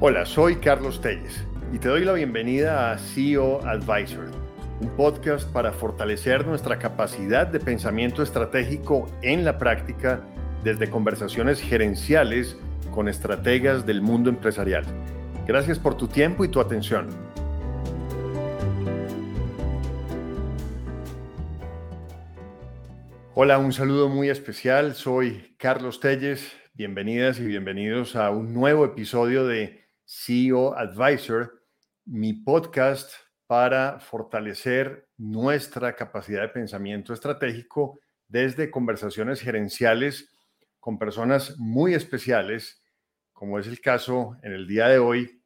Hola, 0.00 0.24
soy 0.26 0.58
Carlos 0.58 1.00
Telles 1.00 1.44
y 1.72 1.80
te 1.80 1.88
doy 1.88 2.04
la 2.04 2.12
bienvenida 2.12 2.92
a 2.92 2.98
CEO 2.98 3.66
Advisor, 3.66 4.30
un 4.80 4.90
podcast 4.90 5.50
para 5.50 5.72
fortalecer 5.72 6.46
nuestra 6.46 6.78
capacidad 6.78 7.48
de 7.48 7.58
pensamiento 7.58 8.22
estratégico 8.22 9.10
en 9.22 9.44
la 9.44 9.58
práctica 9.58 10.20
desde 10.62 10.88
conversaciones 10.88 11.60
gerenciales 11.60 12.56
con 12.92 13.08
estrategas 13.08 13.86
del 13.86 14.00
mundo 14.00 14.30
empresarial. 14.30 14.84
Gracias 15.48 15.80
por 15.80 15.96
tu 15.96 16.06
tiempo 16.06 16.44
y 16.44 16.48
tu 16.48 16.60
atención. 16.60 17.08
Hola, 23.34 23.58
un 23.58 23.72
saludo 23.72 24.08
muy 24.08 24.28
especial. 24.28 24.94
Soy 24.94 25.56
Carlos 25.58 25.98
Telles. 25.98 26.52
Bienvenidas 26.74 27.40
y 27.40 27.46
bienvenidos 27.46 28.14
a 28.14 28.30
un 28.30 28.54
nuevo 28.54 28.84
episodio 28.84 29.44
de 29.44 29.87
CEO 30.10 30.74
Advisor, 30.74 31.66
mi 32.06 32.32
podcast 32.32 33.12
para 33.46 34.00
fortalecer 34.00 35.06
nuestra 35.18 35.94
capacidad 35.94 36.40
de 36.40 36.48
pensamiento 36.48 37.12
estratégico 37.12 38.00
desde 38.26 38.70
conversaciones 38.70 39.42
gerenciales 39.42 40.34
con 40.80 40.98
personas 40.98 41.58
muy 41.58 41.92
especiales, 41.92 42.82
como 43.34 43.58
es 43.58 43.66
el 43.66 43.82
caso 43.82 44.38
en 44.42 44.52
el 44.52 44.66
día 44.66 44.88
de 44.88 44.98
hoy 44.98 45.42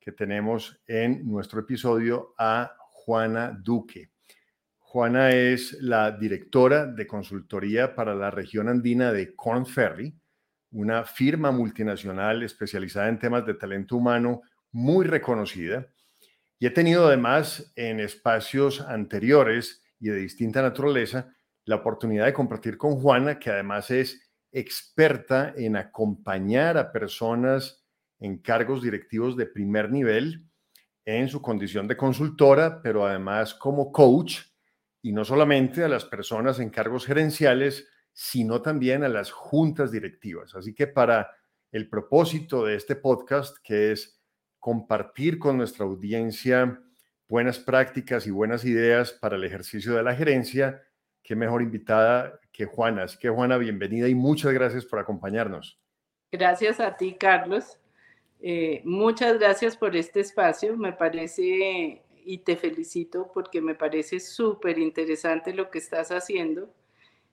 que 0.00 0.12
tenemos 0.12 0.80
en 0.86 1.26
nuestro 1.30 1.60
episodio 1.60 2.34
a 2.38 2.74
Juana 2.88 3.54
Duque. 3.62 4.12
Juana 4.78 5.28
es 5.28 5.74
la 5.82 6.10
directora 6.10 6.86
de 6.86 7.06
consultoría 7.06 7.94
para 7.94 8.14
la 8.14 8.30
región 8.30 8.70
andina 8.70 9.12
de 9.12 9.36
Corn 9.36 9.66
Ferry, 9.66 10.18
una 10.70 11.04
firma 11.04 11.50
multinacional 11.50 12.42
especializada 12.42 13.08
en 13.08 13.18
temas 13.18 13.46
de 13.46 13.54
talento 13.54 13.96
humano 13.96 14.42
muy 14.72 15.06
reconocida. 15.06 15.86
Y 16.58 16.66
he 16.66 16.70
tenido 16.70 17.06
además 17.06 17.72
en 17.76 18.00
espacios 18.00 18.80
anteriores 18.80 19.82
y 20.00 20.08
de 20.08 20.16
distinta 20.16 20.62
naturaleza 20.62 21.34
la 21.64 21.76
oportunidad 21.76 22.26
de 22.26 22.32
compartir 22.32 22.78
con 22.78 22.96
Juana, 22.96 23.38
que 23.38 23.50
además 23.50 23.90
es 23.90 24.30
experta 24.52 25.52
en 25.56 25.76
acompañar 25.76 26.78
a 26.78 26.92
personas 26.92 27.84
en 28.18 28.38
cargos 28.38 28.82
directivos 28.82 29.36
de 29.36 29.46
primer 29.46 29.90
nivel 29.90 30.46
en 31.04 31.28
su 31.28 31.42
condición 31.42 31.86
de 31.86 31.96
consultora, 31.96 32.80
pero 32.82 33.06
además 33.06 33.54
como 33.54 33.92
coach, 33.92 34.40
y 35.02 35.12
no 35.12 35.24
solamente 35.24 35.84
a 35.84 35.88
las 35.88 36.04
personas 36.04 36.58
en 36.58 36.70
cargos 36.70 37.06
gerenciales, 37.06 37.88
sino 38.18 38.62
también 38.62 39.04
a 39.04 39.10
las 39.10 39.30
juntas 39.30 39.92
directivas. 39.92 40.54
Así 40.54 40.74
que 40.74 40.86
para 40.86 41.36
el 41.70 41.86
propósito 41.90 42.64
de 42.64 42.74
este 42.74 42.96
podcast, 42.96 43.58
que 43.62 43.92
es 43.92 44.18
compartir 44.58 45.38
con 45.38 45.58
nuestra 45.58 45.84
audiencia 45.84 46.82
buenas 47.28 47.58
prácticas 47.58 48.26
y 48.26 48.30
buenas 48.30 48.64
ideas 48.64 49.12
para 49.12 49.36
el 49.36 49.44
ejercicio 49.44 49.94
de 49.94 50.02
la 50.02 50.14
gerencia, 50.14 50.82
qué 51.22 51.36
mejor 51.36 51.60
invitada 51.60 52.40
que 52.52 52.64
Juana. 52.64 53.02
Así 53.02 53.18
que 53.18 53.28
Juana, 53.28 53.58
bienvenida 53.58 54.08
y 54.08 54.14
muchas 54.14 54.54
gracias 54.54 54.86
por 54.86 54.98
acompañarnos. 54.98 55.78
Gracias 56.32 56.80
a 56.80 56.96
ti, 56.96 57.16
Carlos. 57.20 57.78
Eh, 58.40 58.80
muchas 58.86 59.38
gracias 59.38 59.76
por 59.76 59.94
este 59.94 60.20
espacio. 60.20 60.74
Me 60.78 60.94
parece 60.94 62.02
y 62.24 62.38
te 62.38 62.56
felicito 62.56 63.30
porque 63.34 63.60
me 63.60 63.74
parece 63.74 64.20
súper 64.20 64.78
interesante 64.78 65.52
lo 65.52 65.70
que 65.70 65.80
estás 65.80 66.10
haciendo 66.10 66.72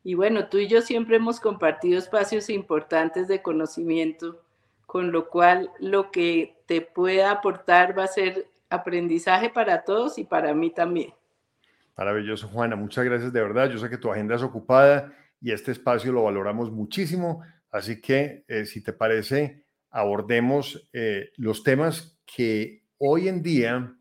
y 0.03 0.15
bueno, 0.15 0.47
tú 0.49 0.57
y 0.57 0.67
yo 0.67 0.81
siempre 0.81 1.15
hemos 1.15 1.39
compartido 1.39 1.97
espacios 1.97 2.49
importantes 2.49 3.27
de 3.27 3.41
conocimiento, 3.41 4.41
con 4.85 5.11
lo 5.11 5.29
cual 5.29 5.71
lo 5.79 6.11
que 6.11 6.57
te 6.65 6.81
pueda 6.81 7.31
aportar 7.31 7.97
va 7.97 8.03
a 8.03 8.07
ser 8.07 8.47
aprendizaje 8.69 9.49
para 9.49 9.83
todos 9.83 10.17
y 10.17 10.25
para 10.25 10.53
mí 10.53 10.71
también. 10.71 11.13
Maravilloso, 11.95 12.47
Juana. 12.47 12.75
Muchas 12.75 13.05
gracias 13.05 13.31
de 13.31 13.41
verdad. 13.41 13.69
Yo 13.69 13.77
sé 13.77 13.89
que 13.89 13.97
tu 13.97 14.11
agenda 14.11 14.35
es 14.35 14.43
ocupada 14.43 15.13
y 15.39 15.51
este 15.51 15.71
espacio 15.71 16.11
lo 16.11 16.23
valoramos 16.23 16.71
muchísimo. 16.71 17.43
Así 17.71 18.01
que, 18.01 18.43
eh, 18.47 18.65
si 18.65 18.83
te 18.83 18.93
parece, 18.93 19.63
abordemos 19.89 20.89
eh, 20.91 21.31
los 21.37 21.63
temas 21.63 22.19
que 22.25 22.83
hoy 22.97 23.27
en 23.27 23.41
día, 23.41 23.95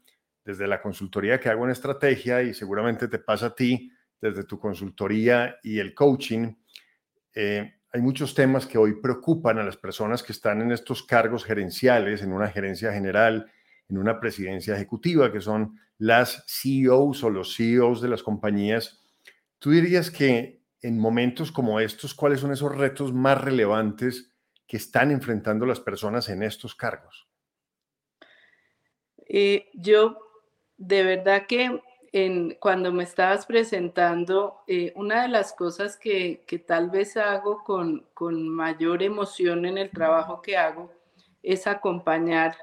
desde 0.44 0.66
la 0.66 0.80
consultoría 0.80 1.38
que 1.38 1.48
hago 1.48 1.64
en 1.64 1.70
estrategia, 1.70 2.42
y 2.42 2.54
seguramente 2.54 3.08
te 3.08 3.18
pasa 3.18 3.46
a 3.46 3.54
ti, 3.54 3.91
desde 4.22 4.44
tu 4.44 4.58
consultoría 4.58 5.58
y 5.64 5.80
el 5.80 5.94
coaching, 5.94 6.54
eh, 7.34 7.74
hay 7.92 8.00
muchos 8.00 8.34
temas 8.34 8.66
que 8.66 8.78
hoy 8.78 9.00
preocupan 9.02 9.58
a 9.58 9.64
las 9.64 9.76
personas 9.76 10.22
que 10.22 10.32
están 10.32 10.62
en 10.62 10.70
estos 10.70 11.02
cargos 11.02 11.44
gerenciales, 11.44 12.22
en 12.22 12.32
una 12.32 12.48
gerencia 12.48 12.92
general, 12.92 13.50
en 13.88 13.98
una 13.98 14.20
presidencia 14.20 14.74
ejecutiva, 14.74 15.30
que 15.30 15.40
son 15.40 15.78
las 15.98 16.44
CEOs 16.46 17.24
o 17.24 17.30
los 17.30 17.54
CEOs 17.56 18.00
de 18.00 18.08
las 18.08 18.22
compañías. 18.22 19.02
¿Tú 19.58 19.72
dirías 19.72 20.10
que 20.10 20.62
en 20.80 20.98
momentos 20.98 21.52
como 21.52 21.80
estos, 21.80 22.14
cuáles 22.14 22.40
son 22.40 22.52
esos 22.52 22.74
retos 22.74 23.12
más 23.12 23.40
relevantes 23.40 24.32
que 24.66 24.76
están 24.76 25.10
enfrentando 25.10 25.66
las 25.66 25.80
personas 25.80 26.28
en 26.28 26.42
estos 26.44 26.74
cargos? 26.74 27.28
Eh, 29.28 29.68
yo, 29.74 30.18
de 30.76 31.02
verdad 31.02 31.46
que 31.46 31.80
cuando 32.60 32.92
me 32.92 33.04
estabas 33.04 33.46
presentando, 33.46 34.58
eh, 34.66 34.92
una 34.96 35.22
de 35.22 35.28
las 35.28 35.54
cosas 35.54 35.96
que, 35.96 36.44
tal 36.66 36.90
vez 36.90 37.16
hago 37.16 37.64
con, 37.64 38.48
mayor 38.48 39.02
emoción 39.02 39.64
en 39.64 39.78
el 39.78 39.90
trabajo 39.90 40.42
que 40.42 40.56
hago 40.56 40.90
es 41.42 41.66
acompañar, 41.66 42.54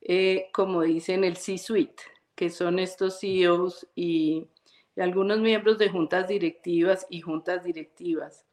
eh, 0.00 0.48
como 0.52 0.82
dicen, 0.82 1.22
el 1.22 1.36
C-Suite, 1.36 2.02
que 2.34 2.50
son 2.50 2.80
estos 2.80 3.20
CEOs 3.20 3.86
y, 3.94 4.48
algunos 4.96 5.38
miembros 5.38 5.78
de 5.78 5.88
juntas 5.88 6.28
directivas 6.28 7.06
y 7.08 7.22
juntas 7.22 7.64
directivas. 7.64 8.44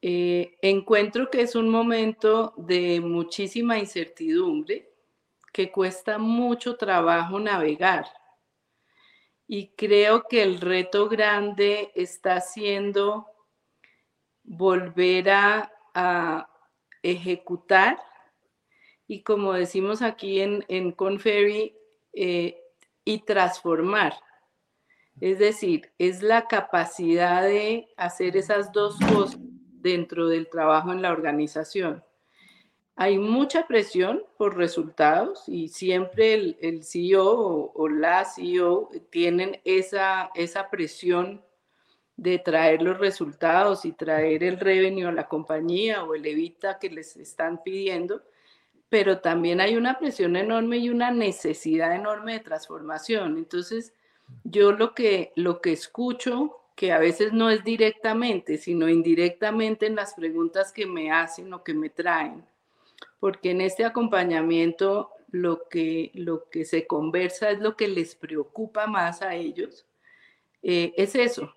Eh, 0.00 0.56
encuentro 0.62 1.30
que 1.30 1.40
es 1.40 1.56
un 1.56 1.68
momento 1.68 2.54
de 2.56 3.00
muchísima 3.00 3.76
incertidumbre, 3.76 4.88
que 5.52 5.72
cuesta 5.72 6.18
mucho 6.18 6.76
trabajo 6.76 7.40
navegar 7.40 8.06
y 9.54 9.68
creo 9.76 10.28
que 10.28 10.42
el 10.42 10.62
reto 10.62 11.10
grande 11.10 11.92
está 11.94 12.40
siendo 12.40 13.26
volver 14.42 15.28
a, 15.28 16.48
ejecutar 17.02 17.98
y 19.06 19.22
como 19.22 19.52
decimos 19.52 20.00
aquí 20.00 20.40
en, 20.40 20.64
en 20.68 20.96
eh, 22.14 22.62
y 23.04 23.18
transformar. 23.26 24.14
Es 25.20 25.38
decir, 25.38 25.92
es 25.98 26.22
la 26.22 26.46
capacidad 26.46 27.42
de 27.42 27.88
hacer 27.98 28.38
esas 28.38 28.72
dos 28.72 28.98
cosas 29.12 29.38
dentro 29.42 30.28
del 30.28 30.48
trabajo 30.48 30.92
en 30.92 31.02
la 31.02 31.12
organización 31.12 32.02
hay 32.94 33.18
mucha 33.18 33.66
presión 33.66 34.22
por 34.36 34.56
resultados 34.56 35.44
y 35.48 35.68
siempre 35.68 36.34
el, 36.60 36.84
CEO 36.84 37.72
o, 37.74 37.88
la 37.88 38.24
CEO 38.24 38.90
tienen 39.10 39.60
esa, 39.64 40.30
esa 40.34 40.68
presión 40.68 41.42
de 42.16 42.38
traer 42.38 42.82
los 42.82 42.98
resultados 42.98 43.84
y 43.84 43.92
traer 43.92 44.44
el 44.44 44.60
revenue 44.60 45.08
a 45.08 45.12
la 45.12 45.26
compañía 45.28 46.04
o 46.04 46.14
el 46.14 46.26
evita 46.26 46.78
que 46.78 46.90
les 46.90 47.16
están 47.16 47.62
pidiendo, 47.62 48.22
pero 48.90 49.20
también 49.20 49.60
hay 49.60 49.76
una 49.76 49.98
presión 49.98 50.36
enorme 50.36 50.76
y 50.76 50.90
una 50.90 51.10
necesidad 51.10 51.94
enorme 51.94 52.34
de 52.34 52.40
transformación. 52.40 53.38
Entonces, 53.38 53.94
yo 54.44 54.72
lo 54.72 54.94
que, 54.94 55.32
lo 55.34 55.62
que 55.62 55.72
escucho, 55.72 56.58
que 56.76 56.92
a 56.92 56.98
veces 56.98 57.32
no 57.32 57.48
es 57.48 57.64
directamente, 57.64 58.58
sino 58.58 58.88
indirectamente 58.88 59.86
en 59.86 59.96
las 59.96 60.14
preguntas 60.14 60.72
que 60.72 60.86
me 60.86 61.10
hacen 61.10 61.52
o 61.54 61.64
que 61.64 61.74
me 61.74 61.88
traen, 61.88 62.44
porque 63.22 63.52
en 63.52 63.60
este 63.60 63.84
acompañamiento 63.84 65.12
lo 65.28 65.68
que, 65.68 66.10
lo 66.12 66.50
que 66.50 66.64
se 66.64 66.88
conversa 66.88 67.52
es 67.52 67.60
lo 67.60 67.76
que 67.76 67.86
les 67.86 68.16
preocupa 68.16 68.88
más 68.88 69.22
a 69.22 69.36
ellos, 69.36 69.86
eh, 70.60 70.92
es 70.96 71.14
eso. 71.14 71.54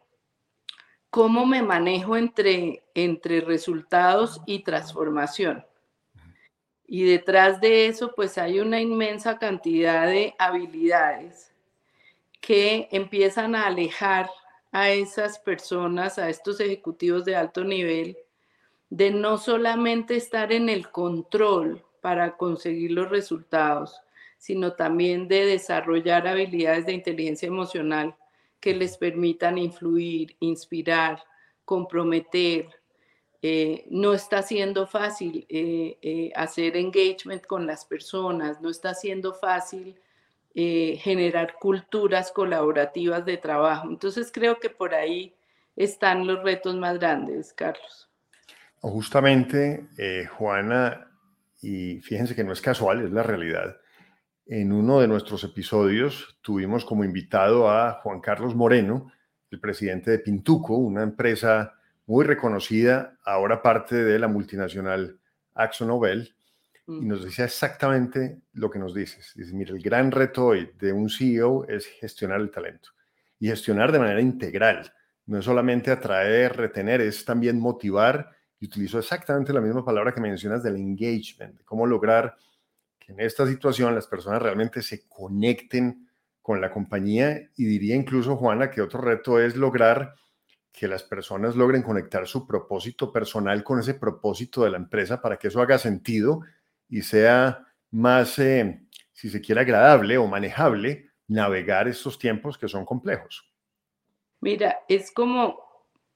¿Cómo 1.10 1.44
me 1.48 1.64
manejo 1.64 2.18
entre, 2.18 2.84
entre 2.94 3.42
resultados 3.42 4.44
y 4.46 4.60
transformación? 4.60 5.66
Y 6.86 7.06
detrás 7.06 7.60
de 7.60 7.88
eso, 7.88 8.14
pues 8.16 8.38
hay 8.38 8.60
una 8.60 8.80
inmensa 8.80 9.40
cantidad 9.40 10.06
de 10.06 10.36
habilidades 10.38 11.52
que 12.42 12.90
empiezan 12.92 13.56
a 13.56 13.66
alejar 13.66 14.30
a 14.72 14.92
esas 14.92 15.40
personas, 15.40 16.20
a 16.20 16.30
estos 16.30 16.60
ejecutivos 16.60 17.26
de 17.26 17.36
alto 17.36 17.64
nivel, 17.64 18.16
de 18.90 19.12
no 19.12 19.38
solamente 19.38 20.16
estar 20.16 20.52
en 20.52 20.70
el 20.70 20.90
control 20.90 21.84
para 22.02 22.38
conseguir 22.38 22.92
los 22.92 23.10
resultados, 23.10 24.00
sino 24.38 24.74
también 24.74 25.28
de 25.28 25.46
desarrollar 25.46 26.28
habilidades 26.28 26.86
de 26.86 26.94
inteligencia 26.94 27.48
emocional 27.48 28.16
que 28.60 28.76
les 28.76 28.98
permitan 28.98 29.58
influir, 29.58 30.36
inspirar, 30.40 31.24
comprometer, 31.66 32.70
eh, 33.48 33.86
no 33.92 34.16
está 34.16 34.42
siendo 34.42 34.88
fácil 34.88 35.46
eh, 35.50 36.00
eh, 36.02 36.32
hacer 36.36 36.76
engagement 36.78 37.46
con 37.46 37.68
las 37.68 37.86
personas, 37.86 38.60
no 38.60 38.72
está 38.72 38.96
siendo 38.96 39.34
fácil 39.34 39.96
generar 40.56 41.56
culturas 41.60 42.32
colaborativas 42.32 43.26
de 43.26 43.36
trabajo. 43.36 43.90
Entonces 43.90 44.32
creo 44.32 44.58
que 44.58 44.70
por 44.70 44.96
ahí 44.96 45.36
están 45.76 46.26
los 46.26 46.42
retos 46.44 46.76
más 46.76 46.98
grandes, 46.98 47.52
Carlos. 47.52 48.10
Justamente, 48.92 49.88
Juana, 50.38 51.08
y 51.62 52.00
fíjense 52.02 52.36
que 52.36 52.44
no 52.44 52.54
es 52.54 52.62
casual, 52.62 53.04
es 53.04 53.12
la 53.12 53.24
realidad. 53.24 53.78
En 54.46 54.72
uno 54.72 55.00
de 55.00 55.08
nuestros 55.08 55.44
episodios 55.44 56.38
tuvimos 56.42 56.86
como 56.86 57.04
invitado 57.04 57.70
a 57.70 57.94
Juan 58.04 58.22
Carlos 58.22 58.54
Moreno, 58.54 59.12
el 59.50 59.60
presidente 59.60 60.12
de 60.12 60.20
Pintuco, 60.20 60.78
una 60.78 61.02
empresa 61.02 61.74
muy 62.06 62.26
reconocida, 62.26 63.18
ahora 63.26 63.64
parte 63.64 63.96
de 63.96 64.20
la 64.20 64.28
multinacional 64.28 65.20
AxoNobel, 65.56 66.36
y 66.88 66.92
mm. 66.92 67.08
nos 67.08 67.24
decía 67.24 67.46
exactamente 67.46 68.38
lo 68.54 68.70
que 68.70 68.78
nos 68.78 68.94
dices. 68.94 69.34
Dice, 69.36 69.54
mira, 69.54 69.74
el 69.74 69.82
gran 69.82 70.12
reto 70.12 70.46
hoy 70.46 70.70
de 70.78 70.94
un 70.94 71.10
CEO 71.10 71.66
es 71.68 71.88
gestionar 71.88 72.40
el 72.40 72.52
talento 72.52 72.90
y 73.40 73.48
gestionar 73.48 73.92
de 73.92 74.00
manera 74.00 74.22
integral. 74.22 74.94
No 75.26 75.40
es 75.40 75.46
solamente 75.46 75.90
atraer, 75.90 76.56
retener, 76.56 77.02
es 77.02 77.26
también 77.26 77.60
motivar. 77.60 78.35
Y 78.66 78.68
utilizo 78.68 78.98
exactamente 78.98 79.54
la 79.54 79.62
misma 79.62 79.86
palabra 79.86 80.12
que 80.12 80.20
mencionas 80.20 80.64
del 80.64 80.78
engagement, 80.78 81.62
cómo 81.66 81.86
lograr 81.86 82.36
que 82.98 83.12
en 83.12 83.20
esta 83.20 83.46
situación 83.46 83.94
las 83.94 84.08
personas 84.08 84.42
realmente 84.42 84.82
se 84.82 85.08
conecten 85.08 86.10
con 86.42 86.60
la 86.60 86.72
compañía 86.72 87.48
y 87.56 87.66
diría 87.66 87.96
incluso, 87.96 88.36
Juana, 88.38 88.72
que 88.72 88.82
otro 88.82 89.02
reto 89.02 89.40
es 89.40 89.56
lograr 89.56 90.16
que 90.72 90.88
las 90.88 91.04
personas 91.04 91.56
logren 91.56 91.84
conectar 91.84 92.26
su 92.26 92.48
propósito 92.48 93.12
personal 93.12 93.64
con 93.64 93.80
ese 93.80 93.94
propósito 93.94 94.64
de 94.64 94.72
la 94.72 94.78
empresa 94.78 95.22
para 95.22 95.38
que 95.38 95.50
eso 95.50 95.62
haga 95.62 95.78
sentido 95.78 96.42
y 96.90 97.04
sea 97.04 97.68
más, 97.92 98.40
eh, 98.40 98.82
si 99.14 99.30
se 99.30 99.42
quiere, 99.42 99.62
agradable 99.62 100.18
o 100.18 100.26
manejable 100.26 101.12
navegar 101.28 101.88
estos 101.88 102.18
tiempos 102.18 102.58
que 102.58 102.68
son 102.68 102.84
complejos. 102.84 103.48
Mira, 104.42 104.80
es 104.88 105.12
como, 105.12 105.65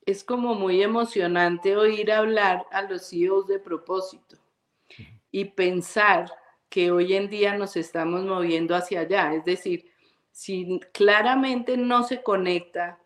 es 0.06 0.24
como 0.24 0.56
muy 0.56 0.82
emocionante 0.82 1.78
oír 1.78 2.12
hablar 2.12 2.66
a 2.72 2.82
los 2.82 3.10
CEOs 3.10 3.48
de 3.48 3.60
propósito 3.60 4.38
y 5.32 5.46
pensar 5.46 6.32
que 6.70 6.92
hoy 6.92 7.14
en 7.14 7.30
día 7.30 7.58
nos 7.58 7.76
estamos 7.76 8.24
moviendo 8.24 8.76
hacia 8.76 9.02
allá. 9.02 9.34
Es 9.34 9.46
decir, 9.46 9.92
si 10.32 10.80
claramente 10.94 11.78
no 11.78 12.04
se 12.04 12.22
conecta 12.22 13.00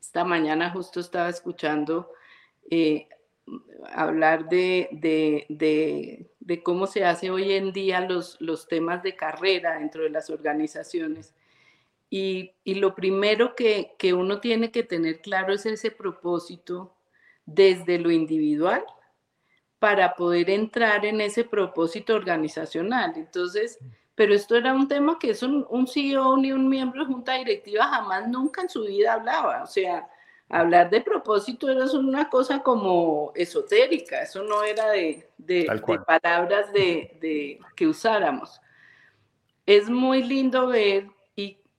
esta 0.00 0.24
mañana 0.24 0.70
justo 0.70 1.00
estaba 1.00 1.28
escuchando 1.28 2.12
eh, 2.70 3.08
hablar 3.92 4.48
de, 4.48 4.88
de, 5.48 6.62
cómo 6.62 6.86
se 6.86 7.04
hace 7.04 7.30
hoy 7.30 7.52
en 7.52 7.72
día 7.72 8.00
los, 8.00 8.40
los 8.40 8.66
temas 8.68 9.02
de 9.02 9.16
carrera 9.16 9.78
dentro 9.78 10.02
de 10.02 10.10
las 10.10 10.30
organizaciones. 10.30 11.34
Y, 12.14 12.56
y 12.62 12.74
lo 12.74 12.94
primero 12.94 13.54
que, 13.54 13.94
que, 13.98 14.12
uno 14.12 14.38
tiene 14.38 14.70
que 14.70 14.82
tener 14.82 15.22
claro 15.22 15.54
es 15.54 15.64
ese 15.64 15.90
propósito 15.90 16.94
desde 17.46 17.98
lo 17.98 18.10
individual 18.10 18.84
para 19.78 20.14
poder 20.14 20.50
entrar 20.50 21.06
en 21.06 21.22
ese 21.22 21.44
propósito 21.44 22.14
organizacional. 22.14 23.14
Entonces, 23.16 23.78
pero 24.14 24.34
esto 24.34 24.56
era 24.56 24.74
un 24.74 24.88
tema 24.88 25.18
que 25.18 25.30
es 25.30 25.42
un, 25.42 25.86
CEO 25.86 26.36
ni 26.36 26.52
un 26.52 26.68
miembro 26.68 27.00
de 27.00 27.12
junta 27.12 27.32
directiva 27.34 27.86
jamás 27.86 28.28
nunca 28.28 28.60
en 28.60 28.68
su 28.68 28.84
vida 28.84 29.14
hablaba. 29.14 29.62
O 29.62 29.66
sea, 29.66 30.06
hablar 30.50 30.90
de 30.90 31.00
propósito 31.00 31.70
era 31.70 31.86
una 31.92 32.28
cosa 32.28 32.62
como 32.62 33.32
esotérica, 33.34 34.20
eso 34.20 34.42
no 34.42 34.62
era 34.64 34.90
de, 34.90 35.26
palabras 36.06 36.70
de, 36.74 37.58
que 37.74 37.86
usáramos. 37.86 38.60
Es 39.64 39.88
muy 39.88 40.22
lindo 40.22 40.66
ver 40.66 41.08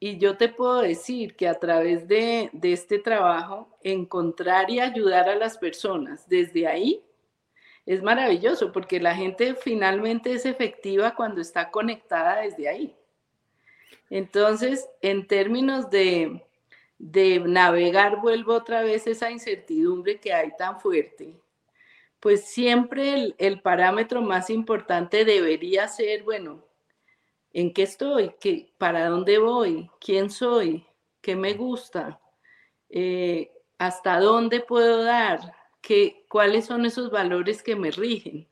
y, 0.07 0.17
yo 0.17 0.37
te 0.37 0.49
puedo 0.49 0.81
decir 0.81 1.35
que 1.35 1.47
a 1.47 1.59
través 1.59 2.07
de, 2.07 2.49
de 2.53 2.73
este 2.73 2.99
trabajo, 2.99 3.69
encontrar 3.81 4.69
y 4.69 4.79
ayudar 4.79 5.29
a 5.29 5.35
las 5.35 5.57
personas 5.57 6.27
desde 6.27 6.67
ahí 6.67 7.03
es 7.85 8.01
maravilloso 8.01 8.71
porque 8.71 8.99
la 8.99 9.15
gente 9.15 9.55
finalmente 9.55 10.33
es 10.33 10.45
efectiva 10.45 11.15
cuando 11.15 11.41
está 11.41 11.69
conectada 11.69 12.41
desde 12.41 12.69
ahí. 12.69 12.95
Entonces, 14.09 14.87
en 15.01 15.27
términos 15.27 15.89
de, 15.89 16.43
navegar, 16.99 18.21
vuelvo 18.21 18.53
otra 18.53 18.83
vez 18.83 19.07
esa 19.07 19.31
incertidumbre 19.31 20.19
que 20.19 20.33
hay 20.33 20.51
tan 20.57 20.79
fuerte, 20.79 21.35
pues 22.19 22.45
siempre 22.45 23.33
el, 23.37 23.61
parámetro 23.61 24.21
más 24.21 24.49
importante 24.49 25.25
debería 25.25 25.87
ser, 25.87 26.23
bueno, 26.23 26.63
¿en 27.53 27.73
qué 27.73 27.83
estoy? 27.83 28.33
¿Qué, 28.39 28.73
¿Para 28.77 29.07
dónde 29.07 29.37
voy? 29.37 29.89
¿Quién 29.99 30.29
soy? 30.29 30.85
¿Qué 31.21 31.35
me 31.35 31.53
gusta? 31.53 32.19
Eh, 32.89 33.51
¿Hasta 33.77 34.19
dónde 34.19 34.59
puedo 34.59 35.03
dar? 35.03 35.39
cuáles 36.27 36.65
son 36.65 36.85
esos 36.85 37.11
valores 37.11 37.61
que 37.61 37.75
me 37.75 37.91
rigen, 37.91 38.47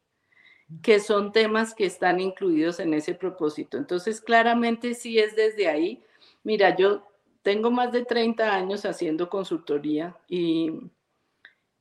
que 0.82 1.00
son 1.00 1.32
temas 1.32 1.74
que 1.74 1.86
están 1.86 2.20
incluidos 2.20 2.80
en 2.80 2.94
ese 2.94 3.14
propósito. 3.14 3.78
Entonces, 3.78 4.22
claramente 4.22 4.94
sí 4.94 5.18
es 5.18 5.36
desde 5.36 5.68
ahí. 5.68 6.04
Mira, 6.44 6.76
yo 6.76 7.04
tengo 7.42 7.72
más 7.72 7.92
de 7.92 8.06
30 8.06 8.54
años 8.54 8.86
haciendo 8.86 9.30
consultoría 9.30 10.16
y, 10.28 10.72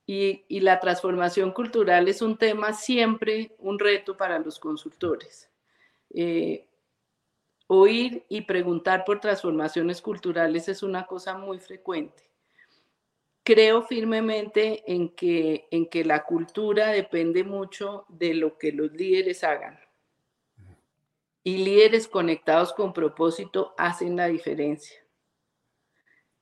y, 0.06 0.60
la 0.60 0.80
transformación 0.80 1.52
cultural 1.52 2.08
es 2.08 2.22
un 2.22 2.36
tema 2.36 2.72
siempre 2.72 3.54
un 3.58 3.78
reto 3.78 4.16
para 4.16 4.38
los 4.38 4.58
consultores. 4.58 5.50
Eh, 6.14 6.64
oír 7.72 8.24
y 8.28 8.42
preguntar 8.42 9.04
por 9.04 9.20
transformaciones 9.20 10.02
culturales 10.02 10.68
es 10.68 10.82
una 10.82 11.06
cosa 11.06 11.38
muy 11.38 11.58
frecuente 11.58 12.30
creo 13.42 13.82
firmemente 13.82 14.84
en 14.86 15.08
que, 15.08 15.66
en 15.72 15.86
que 15.86 16.04
la 16.04 16.24
cultura 16.24 16.88
depende 16.88 17.44
mucho 17.44 18.04
de 18.08 18.34
lo 18.34 18.58
que 18.58 18.70
los 18.70 18.92
líderes 18.92 19.42
hagan. 19.44 19.78
Y 21.42 21.58
líderes 21.58 22.06
conectados 22.06 22.72
con 22.72 22.92
propósito 22.92 23.74
hacen 23.78 24.14
la 24.14 24.28
diferencia. 24.28 25.04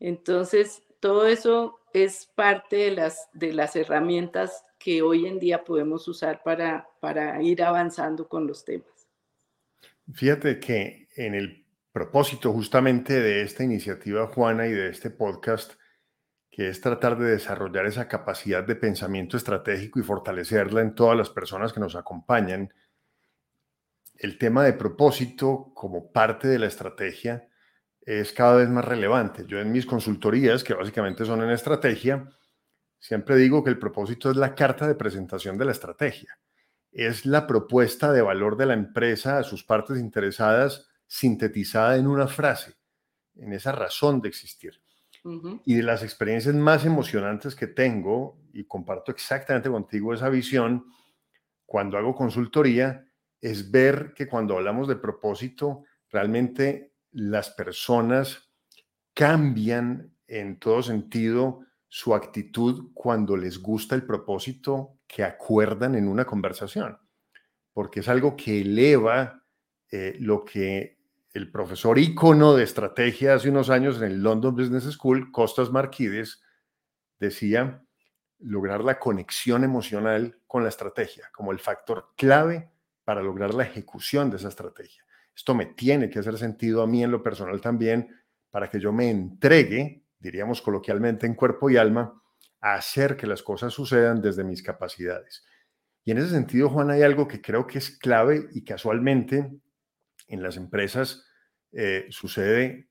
Entonces, 0.00 0.82
todo 1.00 1.26
eso 1.26 1.78
es 1.94 2.26
parte 2.34 2.76
de 2.76 2.90
las, 2.90 3.28
de 3.32 3.52
las 3.52 3.74
herramientas 3.76 4.64
que 4.78 5.02
hoy 5.02 5.26
en 5.26 5.38
día 5.38 5.64
podemos 5.64 6.06
usar 6.08 6.42
para, 6.42 6.88
para 7.00 7.40
ir 7.42 7.62
avanzando 7.62 8.28
con 8.28 8.46
los 8.46 8.64
temas. 8.64 8.97
Fíjate 10.14 10.58
que 10.58 11.08
en 11.16 11.34
el 11.34 11.66
propósito 11.92 12.52
justamente 12.52 13.20
de 13.20 13.42
esta 13.42 13.64
iniciativa, 13.64 14.26
Juana, 14.28 14.66
y 14.66 14.72
de 14.72 14.88
este 14.88 15.10
podcast, 15.10 15.74
que 16.50 16.68
es 16.68 16.80
tratar 16.80 17.18
de 17.18 17.30
desarrollar 17.30 17.86
esa 17.86 18.08
capacidad 18.08 18.64
de 18.64 18.76
pensamiento 18.76 19.36
estratégico 19.36 20.00
y 20.00 20.02
fortalecerla 20.02 20.80
en 20.80 20.94
todas 20.94 21.16
las 21.16 21.28
personas 21.30 21.72
que 21.72 21.80
nos 21.80 21.94
acompañan. 21.94 22.72
El 24.14 24.38
tema 24.38 24.64
de 24.64 24.72
propósito 24.72 25.72
como 25.74 26.10
parte 26.10 26.48
de 26.48 26.58
la 26.58 26.66
estrategia 26.66 27.48
es 28.00 28.32
cada 28.32 28.56
vez 28.56 28.68
más 28.68 28.84
relevante. 28.84 29.44
Yo 29.46 29.60
en 29.60 29.70
mis 29.70 29.86
consultorías, 29.86 30.64
que 30.64 30.74
básicamente 30.74 31.24
son 31.24 31.42
en 31.42 31.50
estrategia, 31.50 32.28
siempre 32.98 33.36
digo 33.36 33.62
que 33.62 33.70
el 33.70 33.78
propósito 33.78 34.30
es 34.30 34.36
la 34.36 34.54
carta 34.54 34.88
de 34.88 34.94
presentación 34.94 35.58
de 35.58 35.66
la 35.66 35.72
estrategia. 35.72 36.38
Es 36.92 37.26
la 37.26 37.46
propuesta 37.46 38.12
de 38.12 38.22
valor 38.22 38.56
de 38.56 38.66
la 38.66 38.74
empresa 38.74 39.38
a 39.38 39.42
sus 39.42 39.64
partes 39.64 39.98
interesadas 39.98 40.88
sintetizada 41.06 41.96
en 41.96 42.06
una 42.06 42.26
frase, 42.26 42.74
en 43.36 43.52
esa 43.52 43.72
razón 43.72 44.20
de 44.20 44.28
existir. 44.28 44.80
Y 45.64 45.74
de 45.74 45.82
las 45.82 46.02
experiencias 46.02 46.54
más 46.54 46.86
emocionantes 46.86 47.54
que 47.54 47.66
tengo, 47.66 48.40
y 48.52 48.64
comparto 48.64 49.12
exactamente 49.12 49.68
contigo 49.68 50.14
esa 50.14 50.28
visión, 50.28 50.86
cuando 51.66 51.98
hago 51.98 52.14
consultoría, 52.14 53.06
es 53.40 53.70
ver 53.70 54.14
que 54.14 54.26
cuando 54.26 54.56
hablamos 54.56 54.88
de 54.88 54.96
propósito, 54.96 55.84
realmente 56.10 56.94
las 57.12 57.50
personas 57.50 58.50
cambian 59.12 60.14
en 60.26 60.58
todo 60.58 60.82
sentido 60.82 61.60
su 61.88 62.14
actitud 62.14 62.90
cuando 62.94 63.36
les 63.36 63.58
gusta 63.58 63.94
el 63.94 64.04
propósito 64.04 64.97
que 65.08 65.24
acuerdan 65.24 65.94
en 65.94 66.06
una 66.06 66.24
conversación, 66.24 66.98
porque 67.72 68.00
es 68.00 68.08
algo 68.08 68.36
que 68.36 68.60
eleva 68.60 69.42
eh, 69.90 70.16
lo 70.20 70.44
que 70.44 70.98
el 71.32 71.50
profesor 71.50 71.98
ícono 71.98 72.54
de 72.54 72.64
estrategia 72.64 73.34
hace 73.34 73.48
unos 73.48 73.70
años 73.70 73.96
en 73.98 74.04
el 74.04 74.22
London 74.22 74.54
Business 74.54 74.84
School, 74.84 75.32
Costas 75.32 75.70
Marquides, 75.70 76.42
decía 77.18 77.82
lograr 78.40 78.84
la 78.84 78.98
conexión 78.98 79.64
emocional 79.64 80.38
con 80.46 80.62
la 80.62 80.68
estrategia 80.68 81.28
como 81.32 81.50
el 81.50 81.58
factor 81.58 82.12
clave 82.16 82.70
para 83.04 83.22
lograr 83.22 83.54
la 83.54 83.64
ejecución 83.64 84.30
de 84.30 84.36
esa 84.36 84.48
estrategia. 84.48 85.04
Esto 85.34 85.54
me 85.54 85.66
tiene 85.66 86.10
que 86.10 86.18
hacer 86.18 86.36
sentido 86.36 86.82
a 86.82 86.86
mí 86.86 87.02
en 87.02 87.10
lo 87.10 87.22
personal 87.22 87.60
también 87.60 88.14
para 88.50 88.68
que 88.68 88.80
yo 88.80 88.92
me 88.92 89.10
entregue, 89.10 90.04
diríamos 90.18 90.62
coloquialmente 90.62 91.26
en 91.26 91.34
cuerpo 91.34 91.70
y 91.70 91.76
alma, 91.76 92.20
hacer 92.60 93.16
que 93.16 93.26
las 93.26 93.42
cosas 93.42 93.72
sucedan 93.72 94.20
desde 94.20 94.44
mis 94.44 94.62
capacidades. 94.62 95.44
Y 96.04 96.12
en 96.12 96.18
ese 96.18 96.30
sentido, 96.30 96.70
Juan, 96.70 96.90
hay 96.90 97.02
algo 97.02 97.28
que 97.28 97.40
creo 97.40 97.66
que 97.66 97.78
es 97.78 97.98
clave 97.98 98.48
y 98.52 98.64
casualmente 98.64 99.50
en 100.26 100.42
las 100.42 100.56
empresas 100.56 101.26
eh, 101.72 102.06
sucede 102.10 102.88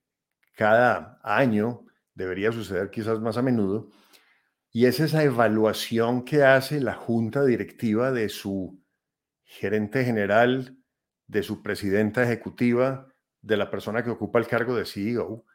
cada 0.56 1.20
año, 1.24 1.86
debería 2.14 2.52
suceder 2.52 2.90
quizás 2.92 3.20
más 3.20 3.38
a 3.38 3.42
menudo, 3.42 3.90
y 4.72 4.86
es 4.86 5.00
esa 5.00 5.24
evaluación 5.24 6.24
que 6.24 6.44
hace 6.44 6.80
la 6.80 6.94
junta 6.94 7.44
directiva 7.44 8.12
de 8.12 8.30
su 8.30 8.80
gerente 9.44 10.04
general, 10.04 10.78
de 11.26 11.42
su 11.42 11.64
presidenta 11.64 12.22
ejecutiva, 12.22 13.08
de 13.42 13.58
la 13.58 13.72
persona 13.72 14.04
que 14.04 14.12
ocupa 14.12 14.38
el 14.38 14.46
cargo 14.46 14.76
de 14.76 14.86
CEO. 14.86 15.46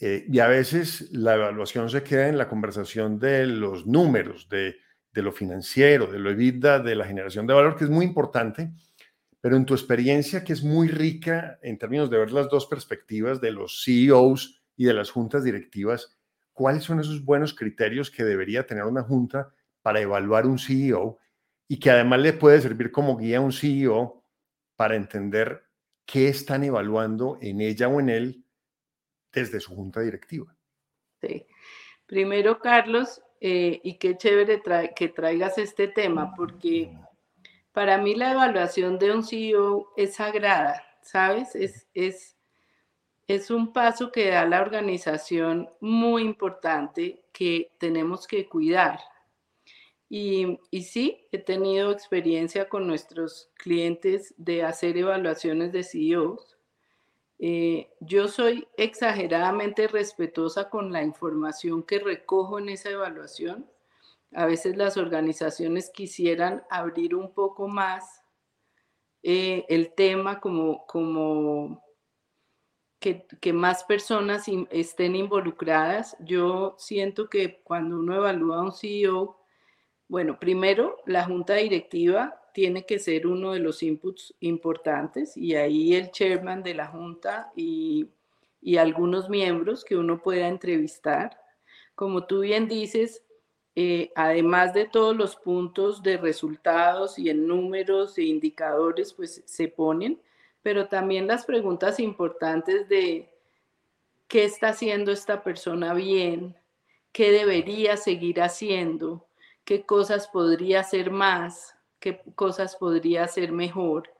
Eh, 0.00 0.26
y 0.28 0.38
a 0.38 0.46
veces 0.46 1.10
la 1.10 1.34
evaluación 1.34 1.90
se 1.90 2.02
queda 2.02 2.28
en 2.28 2.38
la 2.38 2.48
conversación 2.48 3.18
de 3.18 3.46
los 3.46 3.86
números, 3.86 4.48
de, 4.48 4.76
lo 5.14 5.32
financiero, 5.32 6.06
de 6.06 6.20
lo 6.20 6.30
EBITDA, 6.30 6.78
de 6.78 6.94
la 6.94 7.04
generación 7.04 7.44
de 7.48 7.54
valor, 7.54 7.76
que 7.76 7.82
es 7.82 7.90
muy 7.90 8.04
importante, 8.04 8.70
pero 9.40 9.56
en 9.56 9.66
tu 9.66 9.74
experiencia, 9.74 10.44
que 10.44 10.52
es 10.52 10.62
muy 10.62 10.86
rica 10.86 11.58
en 11.60 11.76
términos 11.76 12.08
de 12.08 12.18
ver 12.18 12.30
las 12.30 12.48
dos 12.48 12.66
perspectivas 12.66 13.40
de 13.40 13.50
los 13.50 13.82
CEOs 13.84 14.62
y 14.76 14.84
de 14.84 14.94
las 14.94 15.10
juntas 15.10 15.42
directivas, 15.42 16.16
¿cuáles 16.52 16.84
son 16.84 17.00
esos 17.00 17.24
buenos 17.24 17.52
criterios 17.52 18.12
que 18.12 18.22
debería 18.22 18.64
tener 18.64 18.84
una 18.84 19.02
junta 19.02 19.52
para 19.82 20.00
evaluar 20.00 20.46
un 20.46 20.60
CEO 20.60 21.18
y 21.66 21.80
que 21.80 21.90
además 21.90 22.20
le 22.20 22.32
puede 22.32 22.60
servir 22.60 22.92
como 22.92 23.16
guía 23.16 23.38
a 23.38 23.40
un 23.40 23.52
CEO 23.52 24.22
para 24.76 24.94
entender 24.94 25.64
qué 26.06 26.28
están 26.28 26.62
evaluando 26.62 27.38
en 27.42 27.60
ella 27.60 27.88
o 27.88 27.98
en 27.98 28.08
él 28.08 28.44
desde 29.32 29.60
su 29.60 29.74
junta 29.74 30.00
directiva? 30.00 30.54
Sí. 31.20 31.46
Primero, 32.06 32.58
Carlos, 32.58 33.20
eh, 33.40 33.80
y 33.84 33.98
qué 33.98 34.16
chévere 34.16 34.62
que 34.96 35.08
traigas 35.08 35.58
este 35.58 35.88
tema, 35.88 36.34
porque 36.34 36.90
para 37.72 37.98
mí 37.98 38.14
la 38.14 38.32
evaluación 38.32 38.98
de 38.98 39.12
un 39.12 39.22
CEO 39.22 39.92
es 39.96 40.16
sagrada, 40.16 40.82
¿sabes? 41.02 41.54
Es, 41.54 41.86
es, 41.94 42.36
es 43.28 43.50
un 43.50 43.72
paso 43.72 44.10
que 44.10 44.30
da 44.30 44.44
la 44.44 44.60
organización 44.60 45.70
muy 45.80 46.22
importante 46.22 47.22
que 47.32 47.70
tenemos 47.78 48.26
que 48.26 48.48
cuidar. 48.48 48.98
Y, 50.08 50.58
y, 50.70 50.82
sí, 50.82 51.28
he 51.30 51.38
tenido 51.38 51.92
experiencia 51.92 52.68
con 52.68 52.86
nuestros 52.86 53.50
clientes 53.54 54.34
de 54.38 54.64
hacer 54.64 54.96
evaluaciones 54.96 55.70
de 55.70 55.84
CEOs. 55.84 56.57
Eh, 57.38 57.90
yo 58.00 58.28
soy 58.28 58.66
exageradamente 58.76 59.86
respetuosa 59.86 60.68
con 60.68 60.92
la 60.92 61.02
información 61.02 61.82
que 61.82 62.00
recojo 62.00 62.58
en 62.58 62.68
esa 62.68 62.90
evaluación 62.90 63.66
a 64.34 64.46
veces 64.46 64.76
las 64.76 64.96
organizaciones 64.96 65.90
quisieran 65.90 66.62
abrir 66.70 67.14
un 67.14 67.32
poco 67.32 67.66
más 67.68 68.22
eh, 69.22 69.64
el 69.68 69.94
tema 69.94 70.40
como, 70.40 70.86
como 70.86 71.82
que, 73.00 73.26
que, 73.40 73.52
más 73.52 73.84
personas 73.84 74.44
estén 74.70 75.16
involucradas. 75.16 76.16
Yo 76.20 76.76
siento 76.78 77.28
que 77.28 77.62
cuando 77.64 77.98
uno 77.98 78.14
evalúa 78.14 78.58
a 78.58 78.62
un 78.62 78.72
CEO, 78.72 79.40
bueno, 80.08 80.38
primero 80.38 80.98
la 81.06 81.24
junta 81.24 81.54
directiva 81.54 82.40
tiene 82.58 82.84
que 82.84 82.98
ser 82.98 83.28
uno 83.28 83.52
de 83.52 83.60
los 83.60 83.84
inputs 83.84 84.34
importantes 84.40 85.36
y 85.36 85.54
ahí 85.54 85.94
el 85.94 86.10
chairman 86.10 86.64
de 86.64 86.74
la 86.74 86.88
junta 86.88 87.52
y, 87.54 88.08
y 88.60 88.78
algunos 88.78 89.30
miembros 89.30 89.84
que 89.84 89.96
uno 89.96 90.20
pueda 90.20 90.48
entrevistar. 90.48 91.40
Como 91.94 92.26
tú 92.26 92.40
bien 92.40 92.66
dices, 92.66 93.22
eh, 93.76 94.10
además 94.16 94.74
de 94.74 94.86
todos 94.86 95.16
los 95.16 95.36
puntos 95.36 96.02
de 96.02 96.16
resultados 96.16 97.16
y 97.16 97.30
en 97.30 97.46
números 97.46 98.18
e 98.18 98.24
indicadores, 98.24 99.12
pues 99.12 99.40
se 99.46 99.68
ponen, 99.68 100.20
pero 100.60 100.88
también 100.88 101.28
las 101.28 101.46
preguntas 101.46 102.00
importantes 102.00 102.88
de 102.88 103.32
qué 104.26 104.42
está 104.42 104.70
haciendo 104.70 105.12
esta 105.12 105.44
persona 105.44 105.94
bien, 105.94 106.56
qué 107.12 107.30
debería 107.30 107.96
seguir 107.96 108.42
haciendo, 108.42 109.28
qué 109.64 109.86
cosas 109.86 110.26
podría 110.26 110.80
hacer 110.80 111.12
más, 111.12 111.77
qué 112.00 112.22
cosas 112.34 112.76
podría 112.76 113.24
hacer 113.24 113.52
mejor. 113.52 114.10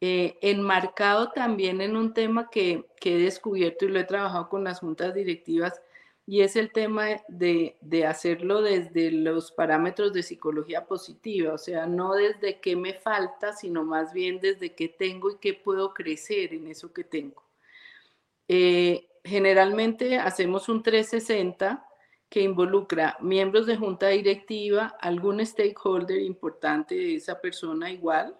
Eh, 0.00 0.38
enmarcado 0.40 1.30
también 1.32 1.80
en 1.82 1.96
un 1.96 2.14
tema 2.14 2.48
que, 2.50 2.86
que 3.00 3.16
he 3.16 3.18
descubierto 3.18 3.84
y 3.84 3.88
lo 3.88 4.00
he 4.00 4.04
trabajado 4.04 4.48
con 4.48 4.64
las 4.64 4.80
juntas 4.80 5.14
directivas, 5.14 5.82
y 6.26 6.42
es 6.42 6.54
el 6.54 6.70
tema 6.70 7.08
de, 7.26 7.76
de, 7.80 8.06
hacerlo 8.06 8.62
desde 8.62 9.10
los 9.10 9.50
parámetros 9.50 10.12
de 10.12 10.22
psicología 10.22 10.86
positiva, 10.86 11.54
o 11.54 11.58
sea, 11.58 11.86
no 11.86 12.14
desde 12.14 12.60
qué 12.60 12.76
me 12.76 12.94
falta, 12.94 13.52
sino 13.52 13.84
más 13.84 14.12
bien 14.12 14.38
desde 14.40 14.74
qué 14.74 14.88
tengo 14.88 15.32
y 15.32 15.38
qué 15.38 15.54
puedo 15.54 15.92
crecer 15.92 16.54
en 16.54 16.68
eso 16.68 16.92
que 16.92 17.02
tengo. 17.02 17.42
Eh, 18.46 19.08
generalmente 19.24 20.18
hacemos 20.18 20.68
un 20.68 20.82
360 20.82 21.84
que 22.30 22.42
involucra 22.42 23.16
miembros 23.20 23.66
de 23.66 23.76
junta 23.76 24.08
directiva, 24.08 24.96
algún 25.00 25.44
stakeholder 25.44 26.20
importante 26.20 26.94
de 26.94 27.16
esa 27.16 27.40
persona 27.40 27.90
igual 27.90 28.36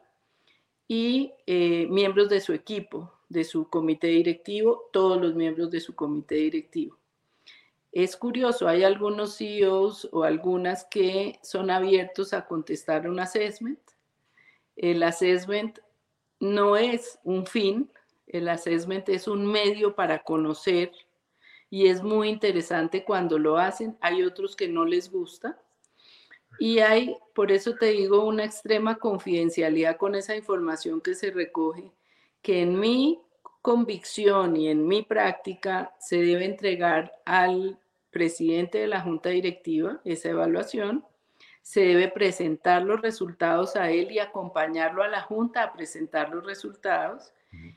y 0.87 1.33
eh, 1.47 1.89
miembros 1.91 2.29
de 2.29 2.41
su 2.41 2.53
equipo, 2.53 3.13
de 3.29 3.43
su 3.43 3.69
comité 3.69 4.07
directivo, 4.07 4.89
todos 4.93 5.21
los 5.21 5.35
miembros 5.35 5.71
de 5.73 5.81
su 5.81 5.97
comité 5.97 6.37
directivo. 6.37 6.97
Es 7.91 8.17
curioso, 8.17 8.69
hay 8.69 8.85
algunos 8.85 9.37
CEOs 9.37 10.09
o 10.13 10.23
algunas 10.23 10.85
que 10.85 11.41
son 11.43 11.69
abiertos 11.69 12.33
a 12.33 12.47
contestar 12.47 13.11
un 13.11 13.19
assessment. 13.19 13.81
El 14.77 15.03
assessment 15.03 15.81
no 16.39 16.77
es 16.77 17.19
un 17.25 17.45
fin, 17.45 17.91
el 18.29 18.49
assessment 18.49 19.09
es 19.09 19.27
un 19.27 19.45
medio 19.45 19.97
para 19.97 20.23
conocer 20.23 20.93
y 21.71 21.87
es 21.87 22.03
muy 22.03 22.29
interesante 22.29 23.05
cuando 23.05 23.39
lo 23.39 23.57
hacen. 23.57 23.97
Hay 24.01 24.23
otros 24.25 24.57
que 24.57 24.69
no 24.69 24.85
les 24.85 25.11
gusta 25.11 25.59
y 26.59 26.81
hay, 26.81 27.17
por 27.35 27.53
eso 27.53 27.75
te 27.77 27.87
digo, 27.87 28.27
una 28.27 28.45
extrema 28.45 28.97
confidencialidad 28.97 29.97
con 29.97 30.15
esa 30.15 30.37
información 30.37 31.01
que 31.01 31.15
se 31.15 31.31
recoge, 31.31 31.91
que 32.43 32.61
en 32.61 32.79
mi 32.79 33.23
convicción 33.63 34.57
y 34.57 34.69
en 34.69 34.87
mi 34.87 35.03
práctica 35.03 35.95
se 35.99 36.21
debe 36.21 36.45
entregar 36.45 37.13
al 37.25 37.79
presidente 38.11 38.79
de 38.79 38.89
la 38.89 39.01
junta 39.01 39.31
directiva 39.31 40.01
esa 40.05 40.31
evaluación. 40.31 41.05
Se 41.63 41.81
debe 41.81 42.09
presentar 42.09 42.83
los 42.83 43.01
resultados 43.01 43.77
a 43.77 43.91
él 43.91 44.11
y 44.11 44.19
acompañarlo 44.19 45.03
a 45.03 45.09
la 45.09 45.23
junta 45.23 45.63
a 45.63 45.73
presentar 45.73 46.31
los 46.31 46.45
resultados. 46.45 47.33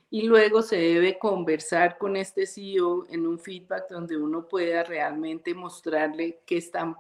Y 0.10 0.24
luego 0.24 0.62
se 0.62 0.78
debe 0.78 1.18
conversar 1.18 1.98
con 1.98 2.16
este 2.16 2.46
CEO 2.46 3.08
en 3.10 3.26
un 3.26 3.40
feedback 3.40 3.90
donde 3.90 4.18
uno 4.18 4.48
pueda 4.48 4.84
realmente 4.84 5.54
mostrarle 5.56 6.42
qué 6.46 6.58
están 6.58 6.96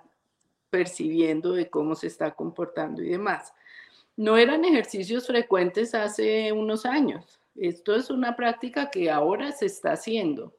percibiendo 0.69 1.53
de 1.53 1.69
cómo 1.69 1.93
se 1.95 2.07
está 2.07 2.31
comportando 2.31 3.03
y 3.03 3.09
demás. 3.09 3.53
No 4.15 4.37
eran 4.37 4.65
ejercicios 4.65 5.27
frecuentes 5.27 5.93
hace 5.93 6.51
unos 6.51 6.85
años. 6.85 7.39
Esto 7.55 7.95
es 7.95 8.09
una 8.09 8.35
práctica 8.35 8.89
que 8.89 9.11
ahora 9.11 9.51
se 9.51 9.67
está 9.67 9.91
haciendo. 9.91 10.53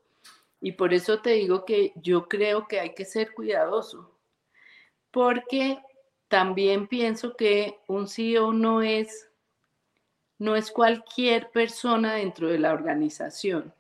Y 0.61 0.73
por 0.73 0.95
eso 0.95 1.21
te 1.21 1.31
digo 1.31 1.65
que 1.65 1.93
yo 1.97 2.29
creo 2.29 2.69
que 2.69 2.81
hay 2.81 2.95
que 2.95 3.05
ser 3.05 3.35
cuidadoso, 3.35 4.11
porque 5.11 5.79
también 6.29 6.89
pienso 6.89 7.37
que 7.37 7.79
un 7.87 8.09
CEO 8.09 8.53
no 8.53 8.81
es, 8.81 9.31
no 10.39 10.57
es 10.57 10.71
cualquier 10.71 11.51
persona 11.51 12.15
dentro 12.15 12.49
de 12.49 12.59
la 12.59 12.73
organización. 12.73 13.73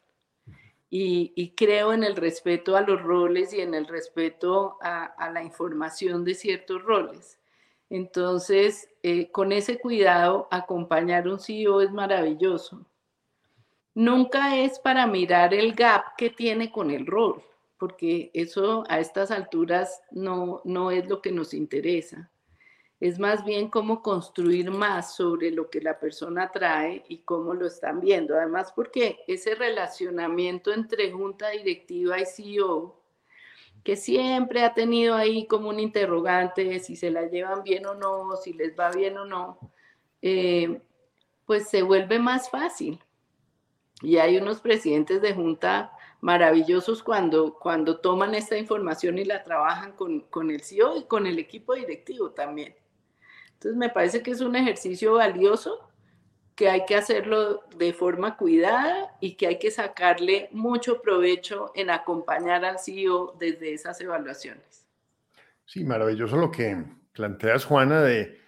Y, 0.90 1.52
creo 1.56 1.92
en 1.92 2.04
el 2.04 2.14
respeto 2.14 2.76
a 2.76 2.80
los 2.80 3.02
roles 3.02 3.52
y 3.52 3.60
en 3.60 3.74
el 3.74 3.88
respeto 3.88 4.78
a, 4.80 5.30
la 5.32 5.42
información 5.42 6.24
de 6.24 6.34
ciertos 6.34 6.82
roles. 6.82 7.40
Entonces, 7.90 8.88
eh, 9.02 9.30
con 9.32 9.50
ese 9.50 9.80
cuidado, 9.80 10.46
acompañar 10.52 11.26
un 11.26 11.40
CEO 11.40 11.80
es 11.80 11.90
maravilloso 11.90 12.86
nunca 13.94 14.56
es 14.56 14.78
para 14.78 15.06
mirar 15.06 15.54
el 15.54 15.72
gap 15.74 16.16
que 16.16 16.30
tiene 16.30 16.70
con 16.70 16.90
el 16.90 17.06
rol, 17.06 17.42
porque 17.78 18.30
eso 18.34 18.84
a 18.88 18.98
estas 18.98 19.30
alturas 19.30 20.02
no, 20.10 20.60
no 20.64 20.90
es 20.90 21.08
lo 21.08 21.22
que 21.22 21.32
nos 21.32 21.54
interesa. 21.54 22.30
Es 23.04 23.18
más 23.18 23.44
bien 23.44 23.68
cómo 23.68 24.00
construir 24.00 24.70
más 24.70 25.14
sobre 25.14 25.50
lo 25.50 25.68
que 25.68 25.82
la 25.82 26.00
persona 26.00 26.50
trae 26.50 27.04
y 27.06 27.18
cómo 27.18 27.52
lo 27.52 27.66
están 27.66 28.00
viendo. 28.00 28.34
Además, 28.34 28.72
porque 28.74 29.18
ese 29.26 29.54
relacionamiento 29.54 30.72
entre 30.72 31.12
junta 31.12 31.50
directiva 31.50 32.18
y 32.18 32.24
CEO, 32.24 32.98
que 33.82 33.96
siempre 33.96 34.64
ha 34.64 34.72
tenido 34.72 35.16
ahí 35.16 35.46
como 35.46 35.68
un 35.68 35.80
interrogante 35.80 36.80
si 36.80 36.96
se 36.96 37.10
la 37.10 37.26
llevan 37.26 37.62
bien 37.62 37.84
o 37.84 37.92
no, 37.92 38.36
si 38.36 38.54
les 38.54 38.74
va 38.74 38.90
bien 38.90 39.18
o 39.18 39.26
no, 39.26 39.58
eh, 40.22 40.80
pues 41.44 41.68
se 41.68 41.82
vuelve 41.82 42.18
más 42.18 42.48
fácil 42.48 42.98
y 44.00 44.16
hay 44.16 44.38
unos 44.38 44.62
presidentes 44.62 45.20
de 45.20 45.34
junta 45.34 45.92
maravillosos 46.22 47.02
cuando, 47.02 47.52
cuando 47.58 47.98
toman 47.98 48.34
esta 48.34 48.56
información 48.56 49.18
y 49.18 49.26
la 49.26 49.44
trabajan 49.44 49.92
con, 49.92 50.20
con 50.20 50.50
el 50.50 50.62
CEO 50.62 50.96
y 50.96 51.04
con 51.04 51.26
el 51.26 51.38
equipo 51.38 51.74
directivo 51.74 52.30
también. 52.30 52.74
Entonces 53.64 53.78
me 53.78 53.88
parece 53.88 54.22
que 54.22 54.30
es 54.30 54.42
un 54.42 54.56
ejercicio 54.56 55.14
valioso 55.14 55.88
que 56.54 56.68
hay 56.68 56.84
que 56.84 56.96
hacerlo 56.96 57.64
de 57.78 57.94
forma 57.94 58.36
cuidada 58.36 59.16
y 59.20 59.36
que 59.36 59.46
hay 59.46 59.58
que 59.58 59.70
sacarle 59.70 60.50
mucho 60.52 61.00
provecho 61.00 61.72
en 61.74 61.88
acompañar 61.88 62.62
al 62.66 62.78
CEO 62.78 63.34
desde 63.38 63.72
esas 63.72 63.98
evaluaciones. 64.02 64.86
Sí, 65.64 65.82
maravilloso 65.82 66.36
lo 66.36 66.50
que 66.50 66.84
planteas, 67.14 67.64
Juana, 67.64 68.02
de 68.02 68.38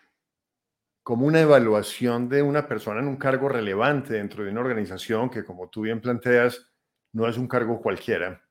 como 1.03 1.27
una 1.27 1.41
evaluación 1.41 2.29
de 2.29 2.43
una 2.43 2.69
persona 2.69 3.01
en 3.01 3.09
un 3.09 3.17
cargo 3.17 3.49
relevante 3.49 4.13
dentro 4.13 4.45
de 4.45 4.51
una 4.51 4.61
organización 4.61 5.31
que, 5.31 5.45
como 5.47 5.71
tú 5.71 5.81
bien 5.81 6.03
planteas, 6.03 6.69
no 7.13 7.27
es 7.27 7.39
un 7.39 7.49
cargo 7.49 7.81
cualquiera. 7.81 8.43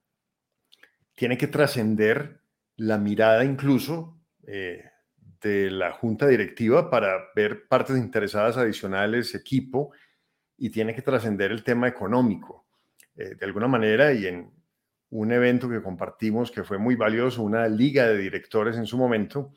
Tiene 1.13 1.37
que 1.37 1.45
trascender 1.45 2.41
la 2.77 2.97
mirada 2.97 3.45
incluso 3.45 4.19
eh, 4.47 4.83
de 5.45 5.69
la 5.69 5.91
junta 5.91 6.27
directiva 6.27 6.89
para 6.89 7.29
ver 7.35 7.67
partes 7.67 7.97
interesadas 7.97 8.57
adicionales, 8.57 9.35
equipo, 9.35 9.91
y 10.57 10.71
tiene 10.71 10.95
que 10.95 11.03
trascender 11.03 11.51
el 11.51 11.63
tema 11.63 11.87
económico. 11.87 12.65
Eh, 13.15 13.35
de 13.35 13.45
alguna 13.45 13.67
manera, 13.67 14.11
y 14.11 14.25
en 14.25 14.51
un 15.11 15.31
evento 15.31 15.69
que 15.69 15.83
compartimos 15.83 16.49
que 16.49 16.63
fue 16.63 16.79
muy 16.79 16.95
valioso, 16.95 17.43
una 17.43 17.67
liga 17.67 18.07
de 18.07 18.17
directores 18.17 18.75
en 18.77 18.87
su 18.87 18.97
momento, 18.97 19.53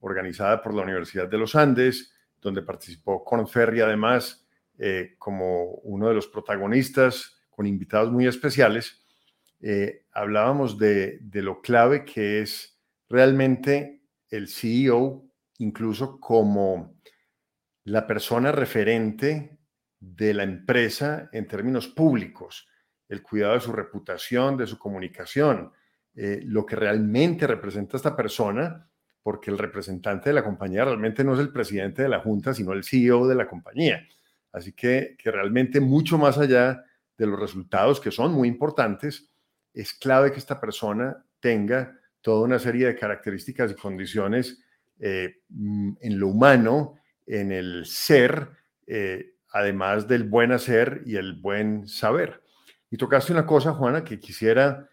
organizada 0.00 0.62
por 0.62 0.72
la 0.72 0.82
Universidad 0.82 1.28
de 1.28 1.36
los 1.36 1.54
Andes, 1.54 2.14
donde 2.40 2.62
participó 2.62 3.22
Ferri 3.46 3.82
además 3.82 4.46
eh, 4.78 5.16
como 5.18 5.72
uno 5.82 6.08
de 6.08 6.14
los 6.14 6.28
protagonistas, 6.28 7.36
con 7.50 7.66
invitados 7.66 8.10
muy 8.10 8.26
especiales, 8.26 9.04
eh, 9.60 10.06
hablábamos 10.12 10.78
de, 10.78 11.18
de 11.20 11.42
lo 11.42 11.60
clave 11.60 12.06
que 12.06 12.40
es 12.40 12.78
realmente 13.08 14.02
el 14.30 14.48
CEO 14.48 15.25
incluso 15.58 16.18
como 16.20 16.96
la 17.84 18.06
persona 18.06 18.52
referente 18.52 19.58
de 20.00 20.34
la 20.34 20.42
empresa 20.42 21.28
en 21.32 21.46
términos 21.46 21.88
públicos, 21.88 22.68
el 23.08 23.22
cuidado 23.22 23.54
de 23.54 23.60
su 23.60 23.72
reputación, 23.72 24.56
de 24.56 24.66
su 24.66 24.78
comunicación, 24.78 25.72
eh, 26.14 26.40
lo 26.44 26.66
que 26.66 26.76
realmente 26.76 27.46
representa 27.46 27.96
esta 27.96 28.16
persona, 28.16 28.88
porque 29.22 29.50
el 29.50 29.58
representante 29.58 30.30
de 30.30 30.34
la 30.34 30.44
compañía 30.44 30.84
realmente 30.84 31.24
no 31.24 31.34
es 31.34 31.40
el 31.40 31.52
presidente 31.52 32.02
de 32.02 32.08
la 32.08 32.20
junta, 32.20 32.54
sino 32.54 32.72
el 32.72 32.84
CEO 32.84 33.26
de 33.26 33.34
la 33.34 33.46
compañía. 33.46 34.06
Así 34.52 34.72
que, 34.72 35.16
que 35.18 35.30
realmente 35.30 35.80
mucho 35.80 36.18
más 36.18 36.38
allá 36.38 36.84
de 37.16 37.26
los 37.26 37.38
resultados, 37.38 38.00
que 38.00 38.10
son 38.10 38.32
muy 38.32 38.48
importantes, 38.48 39.30
es 39.72 39.92
clave 39.94 40.32
que 40.32 40.38
esta 40.38 40.60
persona 40.60 41.24
tenga 41.40 41.98
toda 42.20 42.44
una 42.44 42.58
serie 42.58 42.86
de 42.86 42.96
características 42.96 43.70
y 43.70 43.74
condiciones 43.74 44.62
eh, 44.98 45.42
mm, 45.48 45.92
en 46.00 46.18
lo 46.18 46.28
humano, 46.28 46.94
en 47.26 47.52
el 47.52 47.84
ser, 47.86 48.50
eh, 48.86 49.34
además 49.52 50.08
del 50.08 50.24
buen 50.24 50.52
hacer 50.52 51.02
y 51.04 51.16
el 51.16 51.34
buen 51.34 51.86
saber. 51.88 52.42
Y 52.90 52.96
tocaste 52.96 53.32
una 53.32 53.46
cosa, 53.46 53.72
Juana, 53.72 54.04
que 54.04 54.18
quisiera 54.18 54.88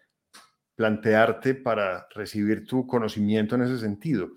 plantearte 0.75 1.55
para 1.55 2.07
recibir 2.15 2.65
tu 2.65 2.88
conocimiento 2.88 3.55
en 3.55 3.63
ese 3.63 3.77
sentido. 3.77 4.31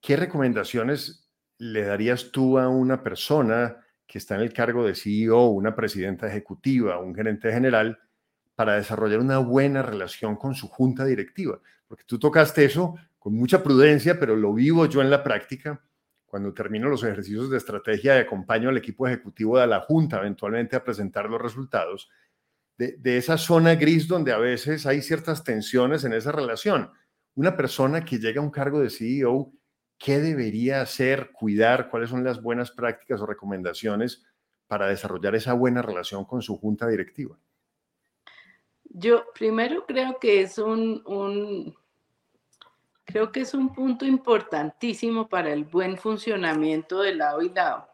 ¿Qué 0.00 0.16
recomendaciones 0.16 1.28
le 1.58 1.82
darías 1.82 2.30
tú 2.30 2.58
a 2.58 2.68
una 2.68 3.02
persona 3.02 3.76
que 4.06 4.18
está 4.18 4.36
en 4.36 4.42
el 4.42 4.52
cargo 4.52 4.86
de 4.86 4.94
CEO, 4.94 5.48
una 5.48 5.74
presidenta 5.74 6.26
ejecutiva, 6.26 6.98
un 6.98 7.14
gerente 7.14 7.52
general, 7.52 7.98
para 8.54 8.76
desarrollar 8.76 9.20
una 9.20 9.38
buena 9.38 9.82
relación 9.82 10.36
con 10.36 10.54
su 10.54 10.68
junta 10.68 11.04
directiva? 11.04 11.60
Porque 11.86 12.04
tú 12.06 12.18
tocaste 12.18 12.64
eso 12.64 12.94
con 13.28 13.36
mucha 13.36 13.62
prudencia, 13.62 14.18
pero 14.18 14.36
lo 14.36 14.54
vivo 14.54 14.86
yo 14.86 15.02
en 15.02 15.10
la 15.10 15.22
práctica. 15.22 15.84
Cuando 16.24 16.54
termino 16.54 16.88
los 16.88 17.04
ejercicios 17.04 17.50
de 17.50 17.58
estrategia 17.58 18.16
y 18.16 18.20
acompaño 18.20 18.70
al 18.70 18.78
equipo 18.78 19.06
ejecutivo 19.06 19.58
de 19.58 19.66
la 19.66 19.80
Junta 19.80 20.16
eventualmente 20.16 20.76
a 20.76 20.82
presentar 20.82 21.28
los 21.28 21.38
resultados, 21.38 22.08
de, 22.78 23.18
esa 23.18 23.36
zona 23.36 23.74
gris 23.74 24.08
donde 24.08 24.32
a 24.32 24.38
veces 24.38 24.86
hay 24.86 25.02
ciertas 25.02 25.44
tensiones 25.44 26.04
en 26.04 26.14
esa 26.14 26.32
relación. 26.32 26.90
Una 27.34 27.54
persona 27.54 28.02
que 28.02 28.18
llega 28.18 28.40
a 28.40 28.44
un 28.44 28.50
cargo 28.50 28.80
de 28.80 28.88
CEO, 28.88 29.52
¿qué 29.98 30.20
debería 30.20 30.80
hacer, 30.80 31.30
cuidar? 31.30 31.90
¿Cuáles 31.90 32.08
son 32.08 32.24
las 32.24 32.40
buenas 32.40 32.70
prácticas 32.70 33.20
o 33.20 33.26
recomendaciones 33.26 34.24
para 34.68 34.86
desarrollar 34.86 35.34
esa 35.34 35.52
buena 35.52 35.82
relación 35.82 36.24
con 36.24 36.40
su 36.40 36.56
junta 36.56 36.88
directiva? 36.88 37.38
Yo 38.84 39.26
primero 39.34 39.84
creo 39.84 40.18
que 40.18 40.40
es 40.40 40.56
un 40.56 41.02
Creo 43.08 43.32
que 43.32 43.40
es 43.40 43.54
un 43.54 43.72
punto 43.72 44.04
importantísimo 44.04 45.30
para 45.30 45.50
el 45.50 45.64
buen 45.64 45.96
funcionamiento 45.96 47.00
de 47.00 47.14
lado 47.14 47.40
y 47.40 47.48
lado. 47.48 47.88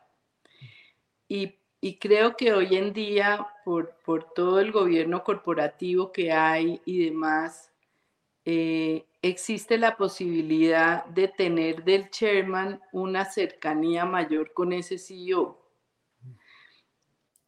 Y, 1.28 1.54
creo 2.00 2.36
que 2.36 2.52
hoy 2.52 2.74
en 2.74 2.92
día, 2.92 3.46
por, 3.64 3.94
por, 4.04 4.32
todo 4.34 4.58
el 4.58 4.72
gobierno 4.72 5.22
corporativo 5.22 6.10
que 6.10 6.32
hay 6.32 6.80
y 6.84 7.04
demás, 7.04 7.70
eh, 8.44 9.04
existe 9.22 9.78
la 9.78 9.96
posibilidad 9.96 11.04
de 11.04 11.28
tener 11.28 11.84
del 11.84 12.10
chairman 12.10 12.80
una 12.90 13.24
cercanía 13.24 14.04
mayor 14.04 14.52
con 14.52 14.72
ese 14.72 14.98
CEO. 14.98 15.60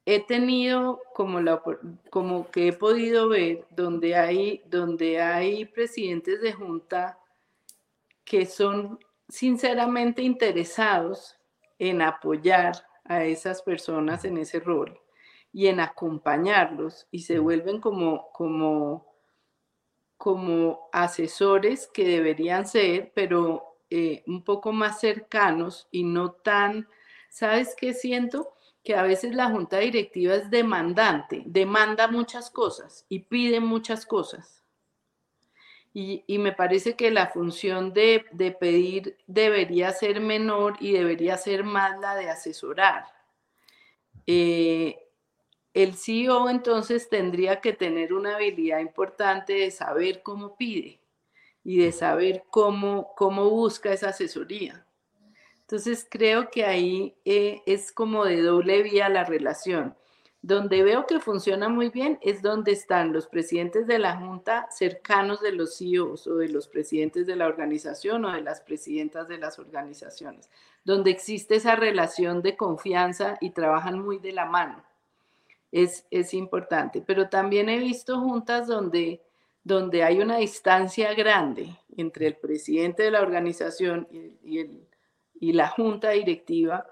He 0.05 0.21
tenido 0.21 1.01
como, 1.15 1.41
la, 1.41 1.61
como 2.11 2.49
que 2.53 2.69
he 2.69 2.73
podido 2.73 3.29
ver 3.29 3.67
donde 3.71 4.15
hay, 4.15 4.63
donde 4.67 5.21
hay 5.21 5.65
presidentes 5.65 6.41
de 6.41 6.53
junta 6.53 7.19
que 8.27 8.45
son 8.45 8.99
sinceramente 9.29 10.21
interesados 10.21 11.39
en 11.79 12.03
apoyar 12.03 12.75
a 13.05 13.25
esas 13.25 13.63
personas 13.63 14.25
en 14.25 14.37
ese 14.37 14.61
rol 14.61 15.01
y 15.53 15.69
en 15.69 15.81
acompañarlos 15.81 17.07
y 17.11 17.21
se 17.21 17.39
vuelven 17.39 17.81
como, 17.81 18.31
como, 18.33 19.15
como 20.17 20.89
asesores 20.93 21.87
que 21.87 22.05
deberían 22.07 22.67
ser, 22.67 23.13
pero 23.15 23.79
eh, 23.91 24.25
un 24.27 24.43
poco 24.43 24.73
más 24.73 24.99
cercanos 24.99 25.87
y 25.93 26.03
no 26.03 26.33
tan, 26.33 26.89
¿sabes 27.31 27.77
qué 27.77 27.95
siento? 27.95 28.55
Que 28.83 28.97
a 28.97 29.03
veces 29.03 29.35
la 29.37 29.51
junta 29.51 29.79
directiva 29.79 30.35
es 30.35 30.51
demandante, 30.51 31.45
demanda 31.47 32.09
muchas 32.09 32.51
cosas 32.51 33.07
y 33.09 33.21
pide 33.21 33.61
muchas 33.61 34.05
cosas 34.05 34.56
y, 35.99 36.39
me 36.39 36.53
parece 36.53 36.95
que 36.95 37.11
la 37.11 37.29
función 37.29 37.95
de, 37.95 38.23
pedir 38.61 39.17
debería 39.27 39.93
ser 39.93 40.21
menor 40.21 40.77
y 40.79 40.93
debería 40.93 41.39
ser 41.39 41.65
más 41.65 41.99
la 42.01 42.15
de 42.15 42.29
asesorar. 42.29 43.07
Eh, 44.27 44.99
el 45.73 45.95
CEO 45.95 46.51
entonces 46.51 47.09
tendría 47.09 47.63
que 47.63 47.73
tener 47.73 48.13
una 48.13 48.35
habilidad 48.35 48.81
importante 48.81 49.55
de 49.55 49.71
saber 49.71 50.23
cómo 50.23 50.55
pide 50.57 51.01
y 51.65 51.79
de 51.79 51.93
saber 51.93 52.45
cómo, 52.51 53.15
cómo 53.17 53.49
busca 53.49 53.91
esa 53.91 54.11
asesoría. 54.11 54.85
Entonces 55.63 56.07
creo 56.11 56.51
que 56.51 56.67
ahí 56.67 57.17
eh, 57.25 57.63
es 57.65 57.91
como 57.91 58.27
de 58.27 58.43
doble 58.43 58.83
vía 58.83 59.09
la 59.09 59.25
relación. 59.25 59.97
Donde 60.47 60.85
veo 60.85 61.09
que 61.09 61.19
funciona 61.19 61.69
muy 61.69 61.89
bien 61.89 62.21
es 62.23 62.41
donde 62.41 62.71
están 62.71 63.13
los 63.13 63.27
presidentes 63.27 63.89
de 63.89 63.99
la 63.99 64.17
Junta 64.17 64.69
cercanos 64.71 65.41
de 65.41 65.51
los 65.51 65.77
CEOs 65.77 66.29
o 66.29 66.37
de 66.37 66.49
los 66.49 66.69
presidentes 66.69 67.27
de 67.27 67.35
la 67.35 67.49
organización 67.49 68.25
o 68.25 68.33
de 68.33 68.43
las 68.43 68.61
presidentas 68.61 69.27
de 69.27 69.39
las 69.39 69.59
organizaciones, 69.59 70.49
donde 70.85 71.11
existe 71.11 71.57
esa 71.57 71.75
relación 71.75 72.43
de 72.43 72.57
confianza 72.57 73.39
y 73.41 73.51
trabajan 73.51 73.99
muy 73.99 74.21
de 74.21 74.31
la 74.31 74.45
mano. 74.45 74.85
Es, 75.73 76.07
es 76.13 76.33
importante, 76.33 77.03
pero 77.05 77.29
también 77.29 77.69
he 77.69 77.81
visto 77.81 78.21
juntas 78.21 78.69
donde, 78.69 79.25
donde 79.65 80.05
hay 80.05 80.21
una 80.21 80.37
distancia 80.37 81.13
grande 81.15 81.77
entre 81.97 82.29
el 82.29 82.37
presidente 82.37 83.03
de 83.03 83.11
la 83.11 83.23
organización 83.23 84.07
y, 84.45 84.61
el, 84.61 84.87
y 85.41 85.55
la 85.55 85.67
junta 85.67 86.11
directiva 86.11 86.87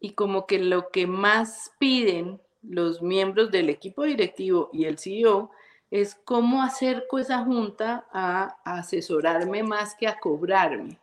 y 0.00 0.14
como 0.14 0.46
que 0.46 0.58
lo 0.58 0.88
que 0.88 1.06
más 1.06 1.72
piden 1.78 2.40
los 2.68 3.02
miembros 3.02 3.50
del 3.50 3.68
equipo 3.70 4.04
directivo 4.04 4.70
y 4.72 4.84
el 4.84 4.98
CEO 4.98 5.50
es 5.90 6.14
cómo 6.14 6.62
acerco 6.62 7.18
esa 7.18 7.44
junta 7.44 8.06
a, 8.12 8.56
asesorarme 8.64 9.62
más 9.62 9.94
que 9.94 10.08
a 10.08 10.18
cobrarme. 10.18 10.98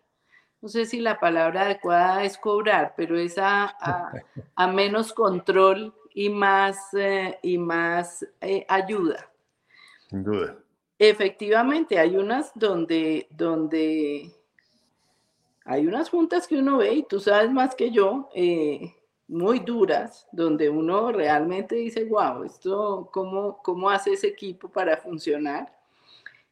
No 0.62 0.70
sé 0.70 0.86
si 0.86 1.00
la 1.00 1.20
palabra 1.20 1.64
adecuada 1.64 2.24
es 2.24 2.38
cobrar, 2.38 2.94
pero 2.96 3.18
es 3.18 3.36
a, 3.38 4.12
menos 4.74 5.14
control 5.14 5.94
y 6.14 6.30
más, 6.30 6.94
eh, 6.94 7.38
y 7.42 7.58
más 7.58 8.26
eh, 8.42 8.66
ayuda. 8.68 9.30
Sin 10.10 10.24
duda. 10.24 10.58
Efectivamente, 11.00 11.98
hay 11.98 12.16
unas 12.16 12.52
donde, 12.54 13.28
donde 13.32 14.32
hay 15.66 15.88
unas 15.88 16.10
juntas 16.10 16.48
que 16.48 16.58
uno 16.58 16.78
ve, 16.78 16.94
y 16.94 17.04
tú 17.04 17.20
sabes 17.20 17.52
más 17.52 17.76
que 17.76 17.92
yo, 17.92 18.30
eh, 18.36 18.96
muy 19.28 19.60
duras, 19.60 20.28
donde 20.32 20.70
uno 20.70 21.12
realmente 21.12 21.76
dice, 21.76 22.04
wow, 22.06 22.44
esto, 22.44 23.10
¿cómo, 23.12 23.62
¿cómo 23.64 23.90
hace 23.90 24.14
ese 24.14 24.28
equipo 24.28 24.70
para 24.70 24.98
funcionar? 24.98 25.74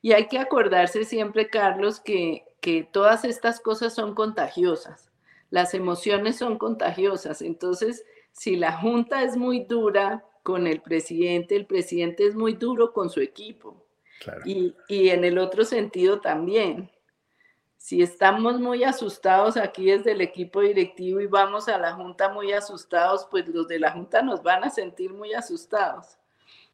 Y 0.01 0.13
hay 0.13 0.27
que 0.27 0.39
acordarse 0.39 1.03
siempre, 1.03 1.49
Carlos, 1.49 1.99
que, 1.99 2.43
que 2.59 2.87
todas 2.89 3.23
estas 3.25 3.59
cosas 3.59 3.93
son 3.93 4.15
contagiosas. 4.15 5.11
Las 5.49 5.73
emociones 5.73 6.37
son 6.37 6.57
contagiosas. 6.57 7.41
Entonces, 7.41 8.05
si 8.31 8.55
la 8.55 8.77
junta 8.77 9.23
es 9.23 9.35
muy 9.35 9.65
dura 9.65 10.25
con 10.43 10.65
el 10.65 10.81
presidente, 10.81 11.55
el 11.55 11.65
presidente 11.65 12.25
es 12.25 12.35
muy 12.35 12.53
duro 12.53 12.93
con 12.93 13.09
su 13.09 13.19
equipo. 13.19 13.85
Y, 14.45 14.75
y 14.87 15.09
en 15.09 15.23
el 15.23 15.37
otro 15.39 15.65
sentido 15.65 16.21
también 16.21 16.91
si 17.81 18.03
estamos 18.03 18.59
muy 18.59 18.83
asustados 18.83 19.57
aquí 19.57 19.87
desde 19.87 20.11
el 20.11 20.21
equipo 20.21 20.61
directivo 20.61 21.19
y 21.19 21.25
vamos 21.25 21.67
a 21.67 21.79
la 21.79 21.93
junta 21.93 22.29
muy 22.29 22.53
asustados, 22.53 23.27
pues 23.31 23.47
los 23.47 23.67
de 23.67 23.79
la 23.79 23.91
junta 23.91 24.21
nos 24.21 24.43
van 24.43 24.63
a 24.63 24.69
sentir 24.69 25.11
muy 25.11 25.33
asustados. 25.33 26.19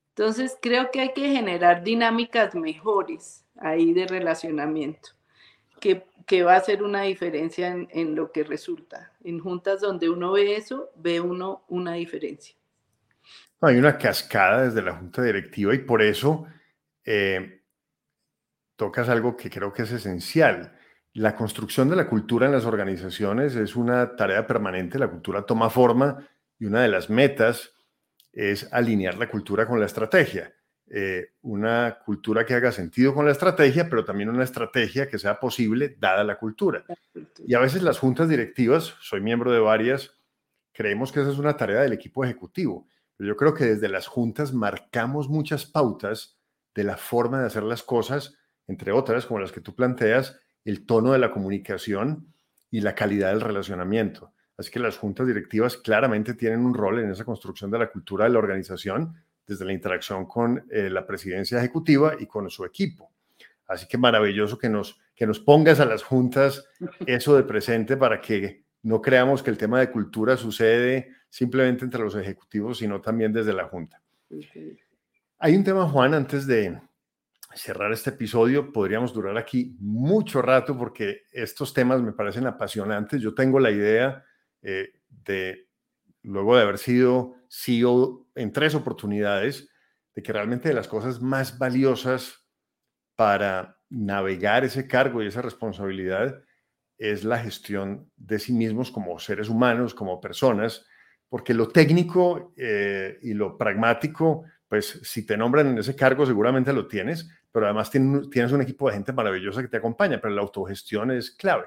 Entonces 0.09 0.57
creo 0.61 0.91
que 0.91 0.99
hay 0.99 1.13
que 1.13 1.29
generar 1.29 1.81
dinámicas 1.81 2.53
mejores 2.55 3.45
ahí 3.55 3.93
de 3.93 4.05
relacionamiento, 4.05 5.11
que, 5.79 6.05
que 6.25 6.43
va 6.43 6.55
a 6.55 6.57
hacer 6.57 6.83
una 6.83 7.03
diferencia 7.03 7.69
en, 7.69 7.87
en, 7.91 8.13
lo 8.13 8.33
que 8.33 8.43
resulta. 8.43 9.13
En 9.23 9.39
juntas 9.39 9.79
donde 9.79 10.09
uno 10.09 10.33
ve 10.33 10.57
eso, 10.57 10.91
ve 10.97 11.21
uno 11.21 11.63
una 11.69 11.93
diferencia. 11.93 12.53
Hay 13.61 13.77
una 13.77 13.97
cascada 13.97 14.63
desde 14.63 14.81
la 14.81 14.93
junta 14.93 15.23
directiva 15.23 15.73
y 15.73 15.79
por 15.79 16.01
eso 16.01 16.47
eh, 17.05 17.61
tocas 18.75 19.07
algo 19.07 19.37
que 19.37 19.49
creo 19.49 19.71
que 19.71 19.83
es 19.83 19.91
esencial 19.93 20.76
la 21.17 21.35
construcción 21.35 21.89
de 21.89 21.95
la 21.95 22.07
cultura 22.07 22.45
en 22.45 22.51
las 22.51 22.65
organizaciones 22.65 23.55
es 23.55 23.75
una 23.75 24.15
tarea 24.15 24.45
permanente, 24.45 24.99
la 24.99 25.09
cultura 25.09 25.41
toma 25.41 25.71
forma 25.71 26.27
y 26.59 26.65
una 26.65 26.83
de 26.83 26.89
las 26.89 27.09
metas 27.09 27.73
es 28.31 28.71
alinear 28.71 29.17
la 29.17 29.27
cultura 29.27 29.65
con 29.65 29.79
la 29.79 29.87
estrategia. 29.87 30.53
Eh, 30.85 31.31
una 31.41 31.97
cultura 32.05 32.45
que 32.45 32.53
haga 32.53 32.71
sentido 32.71 33.15
con 33.15 33.25
la 33.25 33.31
estrategia, 33.31 33.89
pero 33.89 34.05
también 34.05 34.29
una 34.29 34.43
estrategia 34.43 35.09
que 35.09 35.17
sea 35.17 35.39
posible 35.39 35.97
dada 35.99 36.23
la 36.23 36.37
cultura. 36.37 36.85
Y 37.47 37.55
a 37.55 37.59
veces 37.59 37.81
las 37.81 37.97
juntas 37.97 38.29
directivas, 38.29 38.93
soy 39.01 39.19
miembro 39.19 39.51
de 39.51 39.59
varias, 39.59 40.15
creemos 40.71 41.11
que 41.11 41.21
esa 41.21 41.31
es 41.31 41.39
una 41.39 41.57
tarea 41.57 41.81
del 41.81 41.93
equipo 41.93 42.23
ejecutivo. 42.23 42.87
Pero 43.15 43.29
yo 43.29 43.35
creo 43.35 43.55
que 43.55 43.65
desde 43.65 43.89
las 43.89 44.05
juntas 44.05 44.53
marcamos 44.53 45.29
muchas 45.29 45.65
pautas 45.65 46.37
de 46.75 46.83
la 46.83 46.95
forma 46.95 47.39
de 47.39 47.47
hacer 47.47 47.63
las 47.63 47.81
cosas, 47.81 48.37
entre 48.67 48.91
otras, 48.91 49.25
como 49.25 49.39
las 49.39 49.51
que 49.51 49.61
tú 49.61 49.73
planteas, 49.73 50.39
el 50.67 50.85
tono 50.85 51.13
de 51.13 51.19
la 51.19 51.31
comunicación 51.31 52.27
y 52.69 52.81
la 52.81 52.93
calidad 52.93 53.29
del 53.29 53.39
relacionamiento. 53.39 54.33
Así 54.57 54.69
que 54.69 54.79
las 54.79 54.97
juntas 54.97 55.25
directivas 55.25 55.77
claramente 55.77 56.33
tienen 56.33 56.65
un 56.65 56.73
rol 56.73 56.99
en 56.99 57.09
esa 57.09 57.23
construcción 57.23 57.71
de 57.71 57.79
la 57.79 57.89
cultura 57.89 58.25
de 58.25 58.31
la 58.31 58.39
organización 58.39 59.15
desde 59.45 59.63
la 59.63 59.71
interacción 59.71 60.25
con 60.25 60.65
eh, 60.69 60.89
la 60.89 61.07
presidencia 61.07 61.57
ejecutiva 61.57 62.15
y 62.19 62.25
con 62.25 62.49
su 62.49 62.65
equipo. 62.65 63.09
Así 63.65 63.87
que 63.87 63.97
maravilloso 63.97 64.57
que 64.57 64.67
nos, 64.67 64.99
que 65.15 65.25
nos 65.25 65.39
pongas 65.39 65.79
a 65.79 65.85
las 65.85 66.03
juntas 66.03 66.67
eso 67.05 67.37
de 67.37 67.43
presente 67.43 67.95
para 67.95 68.19
que 68.19 68.65
no 68.83 69.01
creamos 69.01 69.41
que 69.41 69.51
el 69.51 69.57
tema 69.57 69.79
de 69.79 69.89
cultura 69.89 70.35
sucede 70.35 71.13
simplemente 71.29 71.85
entre 71.85 72.01
los 72.01 72.15
ejecutivos, 72.15 72.79
sino 72.79 72.99
también 72.99 73.31
desde 73.31 73.53
la 73.53 73.69
junta. 73.69 74.01
Hay 75.39 75.55
un 75.55 75.63
tema, 75.63 75.87
Juan, 75.87 76.13
antes 76.13 76.45
de, 76.45 76.77
cerrar 77.57 77.91
este 77.91 78.11
episodio. 78.11 78.71
Podríamos 78.71 79.13
durar 79.13 79.37
aquí 79.37 79.75
mucho 79.79 80.41
rato 80.41 80.77
porque 80.77 81.23
estos 81.31 81.73
temas 81.73 82.01
me 82.01 82.13
parecen 82.13 82.47
apasionantes. 82.47 83.21
Yo 83.21 83.33
tengo 83.33 83.59
la 83.59 83.71
idea 83.71 84.23
eh, 84.61 84.93
de, 85.09 85.67
luego 86.23 86.55
de 86.55 86.61
haber 86.61 86.77
sido 86.77 87.35
CEO 87.49 88.27
en 88.35 88.53
tres 88.53 88.75
oportunidades, 88.75 89.69
de 90.13 90.23
que 90.23 90.33
realmente 90.33 90.69
de 90.69 90.75
las 90.75 90.87
cosas 90.87 91.21
más 91.21 91.57
valiosas 91.57 92.45
para 93.15 93.79
navegar 93.89 94.63
ese 94.63 94.87
cargo 94.87 95.23
y 95.23 95.27
esa 95.27 95.41
responsabilidad 95.41 96.41
es 96.97 97.23
la 97.23 97.39
gestión 97.39 98.11
de 98.15 98.39
sí 98.39 98.53
mismos 98.53 98.91
como 98.91 99.17
seres 99.19 99.49
humanos, 99.49 99.93
como 99.93 100.19
personas, 100.19 100.85
porque 101.29 101.53
lo 101.53 101.69
técnico 101.69 102.53
eh, 102.57 103.19
y 103.21 103.33
lo 103.33 103.57
pragmático, 103.57 104.43
pues 104.67 104.99
si 105.03 105.25
te 105.25 105.37
nombran 105.37 105.67
en 105.67 105.77
ese 105.77 105.95
cargo 105.95 106.25
seguramente 106.25 106.73
lo 106.73 106.87
tienes, 106.87 107.29
pero 107.51 107.65
además 107.65 107.89
tienes 107.89 108.51
un 108.51 108.61
equipo 108.61 108.87
de 108.87 108.95
gente 108.95 109.13
maravillosa 109.13 109.61
que 109.61 109.67
te 109.67 109.77
acompaña, 109.77 110.19
pero 110.21 110.33
la 110.33 110.41
autogestión 110.41 111.11
es 111.11 111.31
clave. 111.31 111.65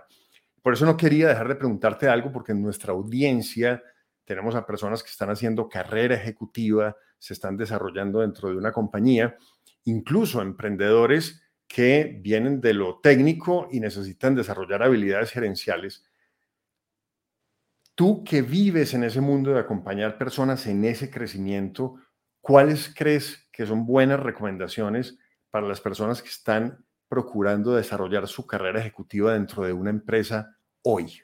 Por 0.62 0.74
eso 0.74 0.84
no 0.84 0.96
quería 0.96 1.28
dejar 1.28 1.48
de 1.48 1.54
preguntarte 1.56 2.08
algo, 2.08 2.30
porque 2.30 2.52
en 2.52 2.62
nuestra 2.62 2.92
audiencia 2.92 3.82
tenemos 4.24 4.54
a 4.54 4.66
personas 4.66 5.02
que 5.02 5.10
están 5.10 5.30
haciendo 5.30 5.68
carrera 5.68 6.14
ejecutiva, 6.14 6.96
se 7.18 7.32
están 7.32 7.56
desarrollando 7.56 8.20
dentro 8.20 8.50
de 8.50 8.56
una 8.56 8.72
compañía, 8.72 9.36
incluso 9.84 10.42
emprendedores 10.42 11.42
que 11.66 12.18
vienen 12.20 12.60
de 12.60 12.74
lo 12.74 13.00
técnico 13.00 13.68
y 13.70 13.80
necesitan 13.80 14.34
desarrollar 14.34 14.82
habilidades 14.82 15.30
gerenciales. 15.30 16.04
Tú 17.94 18.24
que 18.24 18.42
vives 18.42 18.94
en 18.94 19.04
ese 19.04 19.20
mundo 19.20 19.52
de 19.52 19.60
acompañar 19.60 20.18
personas 20.18 20.66
en 20.66 20.84
ese 20.84 21.10
crecimiento, 21.10 21.96
¿cuáles 22.40 22.92
crees 22.94 23.48
que 23.52 23.66
son 23.66 23.86
buenas 23.86 24.20
recomendaciones 24.20 25.18
para 25.50 25.66
las 25.66 25.80
personas 25.80 26.22
que 26.22 26.28
están 26.28 26.84
procurando 27.08 27.74
desarrollar 27.74 28.28
su 28.28 28.46
carrera 28.46 28.80
ejecutiva 28.80 29.32
dentro 29.32 29.64
de 29.64 29.72
una 29.72 29.90
empresa 29.90 30.56
hoy? 30.82 31.22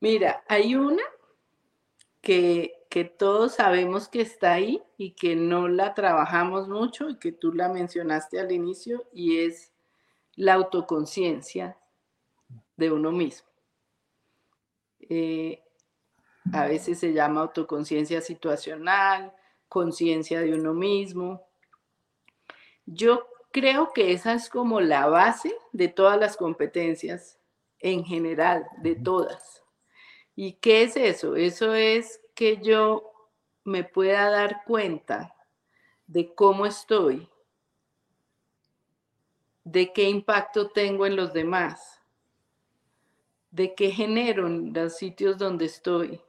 Mira, 0.00 0.42
hay 0.48 0.74
una 0.74 1.02
que, 2.20 2.86
que 2.88 3.04
todos 3.04 3.56
sabemos 3.56 4.08
que 4.08 4.22
está 4.22 4.52
ahí 4.52 4.82
y 4.96 5.12
que 5.12 5.36
no 5.36 5.68
la 5.68 5.94
trabajamos 5.94 6.68
mucho 6.68 7.10
y 7.10 7.18
que 7.18 7.32
tú 7.32 7.52
la 7.52 7.68
mencionaste 7.68 8.40
al 8.40 8.52
inicio 8.52 9.06
y 9.12 9.40
es 9.40 9.72
la 10.36 10.54
autoconciencia 10.54 11.76
de 12.76 12.92
uno 12.92 13.10
mismo. 13.12 13.48
Eh, 15.00 15.62
a 16.52 16.66
veces 16.66 16.98
se 16.98 17.12
llama 17.12 17.42
autoconciencia 17.42 18.20
situacional, 18.20 19.34
conciencia 19.68 20.40
de 20.40 20.54
uno 20.54 20.74
mismo, 20.74 21.47
yo 22.94 23.28
creo 23.50 23.92
que 23.92 24.12
esa 24.12 24.32
es 24.32 24.48
como 24.48 24.80
la 24.80 25.06
base 25.06 25.54
de 25.72 25.88
todas 25.88 26.18
las 26.18 26.36
competencias 26.36 27.38
en 27.80 28.04
general, 28.04 28.66
de 28.82 28.94
todas. 28.94 29.62
¿Y 30.34 30.54
qué 30.54 30.82
es 30.82 30.96
eso? 30.96 31.36
Eso 31.36 31.74
es 31.74 32.20
que 32.34 32.58
yo 32.58 33.12
me 33.64 33.84
pueda 33.84 34.30
dar 34.30 34.62
cuenta 34.64 35.34
de 36.06 36.34
cómo 36.34 36.64
estoy, 36.64 37.28
de 39.64 39.92
qué 39.92 40.08
impacto 40.08 40.70
tengo 40.70 41.04
en 41.04 41.16
los 41.16 41.32
demás, 41.32 42.00
de 43.50 43.74
qué 43.74 43.90
genero 43.90 44.46
en 44.46 44.72
los 44.72 44.96
sitios 44.96 45.36
donde 45.36 45.66
estoy, 45.66 46.20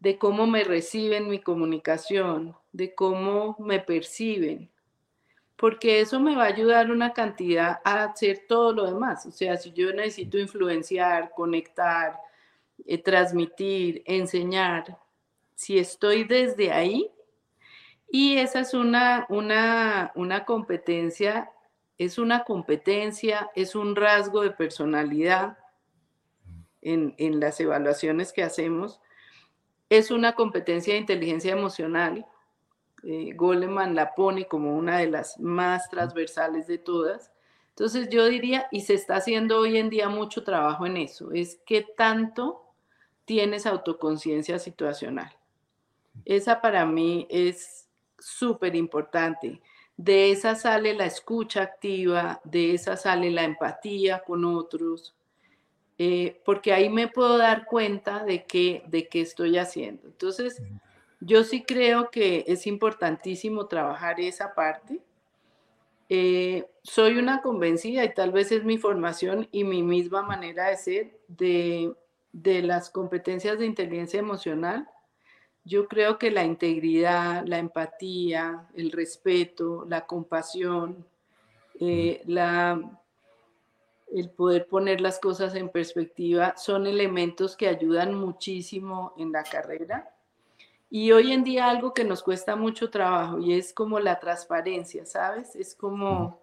de 0.00 0.16
cómo 0.16 0.46
me 0.46 0.64
reciben 0.64 1.28
mi 1.28 1.40
comunicación, 1.40 2.56
de 2.72 2.94
cómo 2.94 3.56
me 3.58 3.80
perciben 3.80 4.70
porque 5.58 6.00
eso 6.00 6.20
me 6.20 6.36
va 6.36 6.44
a 6.44 6.46
ayudar 6.46 6.90
una 6.90 7.12
cantidad 7.12 7.80
a 7.84 8.04
hacer 8.04 8.44
todo 8.48 8.72
lo 8.72 8.86
demás. 8.86 9.26
O 9.26 9.32
sea, 9.32 9.56
si 9.56 9.72
yo 9.72 9.92
necesito 9.92 10.38
influenciar, 10.38 11.32
conectar, 11.34 12.16
eh, 12.86 13.02
transmitir, 13.02 14.02
enseñar, 14.06 14.96
si 15.56 15.76
estoy 15.78 16.22
desde 16.22 16.70
ahí, 16.70 17.10
y 18.08 18.38
esa 18.38 18.60
es 18.60 18.72
una, 18.72 19.26
una, 19.28 20.12
una 20.14 20.44
competencia, 20.44 21.50
es 21.98 22.18
una 22.18 22.44
competencia, 22.44 23.50
es 23.56 23.74
un 23.74 23.96
rasgo 23.96 24.42
de 24.42 24.52
personalidad 24.52 25.58
en, 26.82 27.16
en 27.18 27.40
las 27.40 27.58
evaluaciones 27.58 28.32
que 28.32 28.44
hacemos, 28.44 29.00
es 29.90 30.12
una 30.12 30.36
competencia 30.36 30.94
de 30.94 31.00
inteligencia 31.00 31.52
emocional, 31.52 32.24
eh, 33.02 33.32
Goleman 33.34 33.94
la 33.94 34.14
pone 34.14 34.46
como 34.46 34.76
una 34.76 34.98
de 34.98 35.10
las 35.10 35.38
más 35.38 35.88
transversales 35.88 36.66
de 36.66 36.78
todas. 36.78 37.32
Entonces 37.70 38.08
yo 38.10 38.26
diría, 38.26 38.66
y 38.72 38.80
se 38.80 38.94
está 38.94 39.16
haciendo 39.16 39.60
hoy 39.60 39.78
en 39.78 39.88
día 39.88 40.08
mucho 40.08 40.42
trabajo 40.42 40.84
en 40.84 40.96
eso, 40.96 41.30
es 41.32 41.60
qué 41.64 41.86
tanto 41.96 42.64
tienes 43.24 43.66
autoconciencia 43.66 44.58
situacional. 44.58 45.30
Esa 46.24 46.60
para 46.60 46.84
mí 46.86 47.26
es 47.30 47.88
súper 48.18 48.74
importante. 48.74 49.60
De 49.96 50.30
esa 50.30 50.54
sale 50.54 50.94
la 50.94 51.06
escucha 51.06 51.62
activa, 51.62 52.40
de 52.44 52.74
esa 52.74 52.96
sale 52.96 53.30
la 53.30 53.44
empatía 53.44 54.20
con 54.20 54.44
otros, 54.44 55.14
eh, 55.98 56.40
porque 56.44 56.72
ahí 56.72 56.88
me 56.88 57.08
puedo 57.08 57.36
dar 57.36 57.66
cuenta 57.66 58.24
de 58.24 58.44
qué, 58.44 58.84
de 58.86 59.08
qué 59.08 59.20
estoy 59.20 59.58
haciendo. 59.58 60.06
Entonces, 60.06 60.62
yo 61.20 61.44
sí 61.44 61.64
creo 61.64 62.10
que 62.10 62.44
es 62.46 62.66
importantísimo 62.66 63.66
trabajar 63.66 64.20
esa 64.20 64.54
parte. 64.54 65.00
Eh, 66.08 66.66
soy 66.82 67.18
una 67.18 67.42
convencida 67.42 68.04
y 68.04 68.14
tal 68.14 68.32
vez 68.32 68.50
es 68.52 68.64
mi 68.64 68.78
formación 68.78 69.48
y 69.52 69.64
mi 69.64 69.82
misma 69.82 70.22
manera 70.22 70.68
de 70.68 70.76
ser, 70.76 71.20
de, 71.28 71.92
de 72.32 72.62
las 72.62 72.90
competencias 72.90 73.58
de 73.58 73.66
inteligencia 73.66 74.20
emocional, 74.20 74.88
yo 75.64 75.86
creo 75.86 76.18
que 76.18 76.30
la 76.30 76.44
integridad, 76.44 77.44
la 77.46 77.58
empatía, 77.58 78.66
el 78.74 78.90
respeto, 78.90 79.84
la 79.86 80.06
compasión, 80.06 81.06
eh, 81.78 82.22
la, 82.26 82.80
el 84.12 84.30
poder 84.30 84.66
poner 84.66 85.00
las 85.02 85.18
cosas 85.18 85.54
en 85.54 85.68
perspectiva 85.68 86.56
son 86.56 86.86
elementos 86.86 87.54
que 87.54 87.68
ayudan 87.68 88.14
muchísimo 88.14 89.12
en 89.18 89.32
la 89.32 89.44
carrera. 89.44 90.14
Y 90.90 91.12
hoy 91.12 91.32
en 91.32 91.44
día 91.44 91.68
algo 91.68 91.92
que 91.92 92.04
nos 92.04 92.22
cuesta 92.22 92.56
mucho 92.56 92.88
trabajo 92.88 93.38
y 93.38 93.52
es 93.52 93.74
como 93.74 94.00
la 94.00 94.18
transparencia, 94.18 95.04
¿sabes? 95.04 95.54
Es 95.54 95.74
como, 95.74 96.40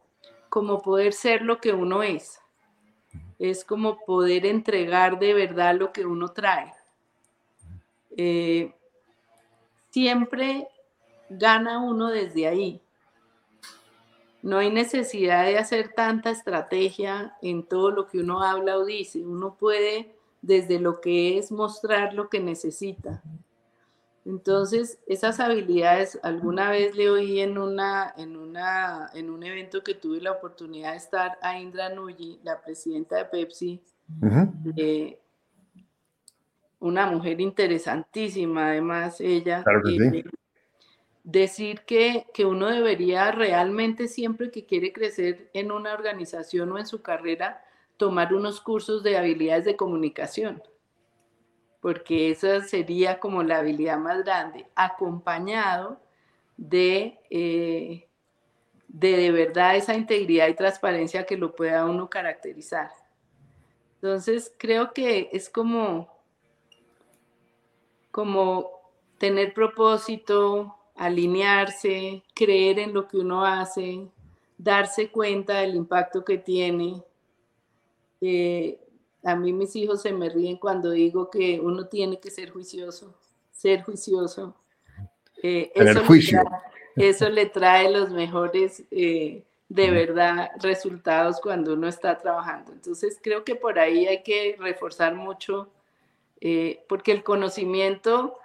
como 0.49 0.81
poder 0.81 1.13
ser 1.13 1.41
lo 1.41 1.59
que 1.59 1.73
uno 1.73 2.03
es. 2.03 2.39
Es 3.39 3.65
como 3.65 3.97
poder 4.05 4.45
entregar 4.45 5.17
de 5.17 5.33
verdad 5.33 5.75
lo 5.75 5.91
que 5.91 6.05
uno 6.05 6.29
trae. 6.29 6.71
Eh, 8.15 8.73
siempre 9.89 10.67
gana 11.29 11.79
uno 11.79 12.09
desde 12.09 12.47
ahí. 12.47 12.81
No 14.43 14.59
hay 14.59 14.69
necesidad 14.69 15.45
de 15.45 15.57
hacer 15.57 15.93
tanta 15.93 16.29
estrategia 16.29 17.35
en 17.41 17.63
todo 17.63 17.89
lo 17.89 18.05
que 18.05 18.19
uno 18.19 18.43
habla 18.43 18.77
o 18.77 18.85
dice. 18.85 19.25
Uno 19.25 19.55
puede 19.55 20.15
desde 20.43 20.79
lo 20.79 21.01
que 21.01 21.39
es 21.39 21.51
mostrar 21.51 22.13
lo 22.13 22.29
que 22.29 22.39
necesita. 22.39 23.23
Entonces, 24.25 24.99
esas 25.05 25.39
habilidades, 25.39 26.19
alguna 26.23 26.71
vez 26.71 26.95
le 26.95 27.11
oí 27.11 27.39
en, 27.41 27.59
una, 27.59 28.11
en, 28.17 28.35
una, 28.35 29.11
en 29.13 29.29
un 29.29 29.43
evento 29.43 29.83
que 29.83 29.93
tuve 29.93 30.19
la 30.19 30.31
oportunidad 30.31 30.91
de 30.91 30.97
estar 30.97 31.37
a 31.43 31.59
Indra 31.59 31.89
Nuyi, 31.89 32.39
la 32.43 32.59
presidenta 32.59 33.17
de 33.17 33.25
Pepsi, 33.25 33.83
una 36.79 37.05
mujer 37.11 37.39
interesantísima, 37.39 38.69
además 38.69 39.21
ella. 39.21 39.63
Decir 41.23 41.81
que, 41.81 42.25
que 42.33 42.45
uno 42.45 42.67
debería 42.67 43.31
realmente 43.31 44.07
siempre 44.07 44.49
que 44.49 44.65
quiere 44.65 44.91
crecer 44.91 45.51
en 45.53 45.71
una 45.71 45.93
organización 45.93 46.71
o 46.71 46.79
en 46.79 46.87
su 46.87 47.03
carrera, 47.03 47.63
tomar 47.97 48.33
unos 48.33 48.59
cursos 48.59 49.03
de 49.03 49.17
habilidades 49.17 49.65
de 49.65 49.75
comunicación, 49.75 50.61
porque 51.85 52.31
esa 52.31 52.61
sería 52.63 53.19
como 53.19 53.43
la 53.43 53.59
habilidad 53.59 53.99
más 53.99 54.23
grande, 54.23 54.65
acompañado 54.73 56.01
de, 56.57 57.19
eh, 57.29 58.07
de 58.87 59.17
de 59.17 59.31
verdad 59.31 59.75
esa 59.75 59.93
integridad 59.93 60.47
y 60.47 60.55
transparencia 60.55 61.27
que 61.27 61.37
lo 61.37 61.55
pueda 61.55 61.85
uno 61.85 62.09
caracterizar. 62.09 62.89
Entonces, 64.01 64.51
creo 64.57 64.93
que 64.93 65.29
es 65.31 65.47
como 65.47 66.09
como 68.09 68.71
tener 69.19 69.53
propósito, 69.53 70.75
alinearse, 70.95 72.23
creer 72.33 72.79
en 72.79 72.95
lo 72.95 73.07
que 73.07 73.17
uno 73.17 73.45
hace, 73.45 74.07
darse 74.57 75.11
cuenta 75.11 75.59
del 75.59 75.75
impacto 75.75 76.25
que 76.25 76.39
tiene. 76.39 77.03
Eh, 78.21 78.79
a 79.25 79.35
mí 79.35 79.51
mis 79.51 79.75
hijos 79.75 80.03
se 80.03 80.13
me 80.13 80.29
ríen 80.29 80.57
cuando 80.57 80.91
digo 80.91 81.29
que 81.31 81.59
uno 81.59 81.87
tiene 81.87 82.19
que 82.19 82.29
ser 82.29 82.51
juicioso, 82.51 83.13
ser 83.51 83.81
juicioso. 83.81 84.55
Eh, 85.41 85.71
eso, 85.73 86.05
juicio. 86.05 86.39
Le 86.39 86.45
trae, 86.45 87.09
eso 87.09 87.29
le 87.29 87.45
trae 87.47 87.91
los 87.91 88.11
mejores, 88.11 88.83
eh, 88.91 89.43
de 89.67 89.91
verdad, 89.91 90.51
resultados 90.61 91.41
cuando 91.41 91.73
uno 91.73 91.87
está 91.87 92.17
trabajando. 92.19 92.71
Entonces 92.71 93.19
creo 93.21 93.43
que 93.43 93.55
por 93.55 93.79
ahí 93.79 94.05
hay 94.05 94.21
que 94.21 94.55
reforzar 94.59 95.15
mucho 95.15 95.69
eh, 96.39 96.85
porque 96.87 97.11
el 97.11 97.23
conocimiento 97.23 98.37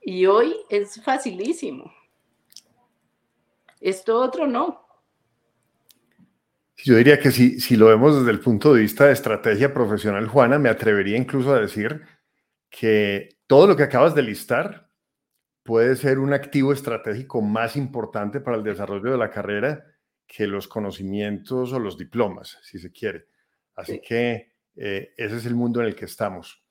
y 0.00 0.26
hoy 0.26 0.54
es 0.68 1.02
facilísimo. 1.02 1.92
Esto 3.80 4.20
otro 4.20 4.46
no. 4.46 4.86
Yo 6.84 6.96
diría 6.96 7.20
que 7.20 7.30
si, 7.30 7.60
si 7.60 7.76
lo 7.76 7.86
vemos 7.86 8.18
desde 8.18 8.32
el 8.32 8.40
punto 8.40 8.74
de 8.74 8.80
vista 8.80 9.06
de 9.06 9.12
estrategia 9.12 9.72
profesional, 9.72 10.26
Juana, 10.26 10.58
me 10.58 10.68
atrevería 10.68 11.16
incluso 11.16 11.54
a 11.54 11.60
decir 11.60 12.02
que 12.68 13.28
todo 13.46 13.68
lo 13.68 13.76
que 13.76 13.84
acabas 13.84 14.14
de 14.14 14.22
listar 14.22 14.90
puede 15.62 15.94
ser 15.94 16.18
un 16.18 16.32
activo 16.32 16.72
estratégico 16.72 17.40
más 17.40 17.76
importante 17.76 18.40
para 18.40 18.56
el 18.56 18.64
desarrollo 18.64 19.12
de 19.12 19.18
la 19.18 19.30
carrera 19.30 19.84
que 20.26 20.46
los 20.46 20.66
conocimientos 20.66 21.72
o 21.72 21.78
los 21.78 21.96
diplomas, 21.96 22.58
si 22.62 22.78
se 22.78 22.90
quiere. 22.90 23.26
Así 23.76 24.00
que 24.00 24.54
eh, 24.74 25.12
ese 25.16 25.36
es 25.36 25.46
el 25.46 25.54
mundo 25.54 25.80
en 25.80 25.86
el 25.86 25.94
que 25.94 26.06
estamos. 26.06 26.64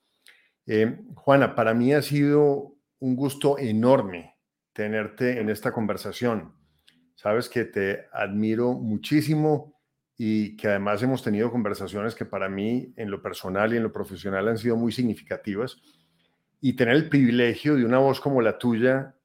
Eh, 0.66 1.00
Juana, 1.14 1.54
para 1.54 1.72
mí 1.72 1.94
ha 1.94 2.02
sido 2.02 2.76
un 2.98 3.16
gusto 3.16 3.58
enorme 3.58 4.36
tenerte 4.72 5.40
en 5.40 5.48
esta 5.48 5.72
conversación. 5.72 6.54
Sabes 7.14 7.48
que 7.48 7.64
te 7.64 8.06
admiro 8.12 8.72
muchísimo 8.74 9.71
y 10.24 10.56
que 10.56 10.68
además 10.68 11.02
hemos 11.02 11.20
tenido 11.20 11.50
conversaciones 11.50 12.14
que 12.14 12.24
para 12.24 12.48
mí 12.48 12.94
en 12.96 13.10
lo 13.10 13.20
personal 13.20 13.74
y 13.74 13.78
en 13.78 13.82
lo 13.82 13.92
profesional 13.92 14.46
han 14.46 14.56
sido 14.56 14.76
muy 14.76 14.92
significativas. 14.92 15.82
Y 16.60 16.74
tener 16.74 16.94
el 16.94 17.08
privilegio 17.08 17.74
de 17.74 17.84
una 17.84 17.98
voz 17.98 18.20
como 18.20 18.40
la 18.40 18.56
tuya, 18.56 19.16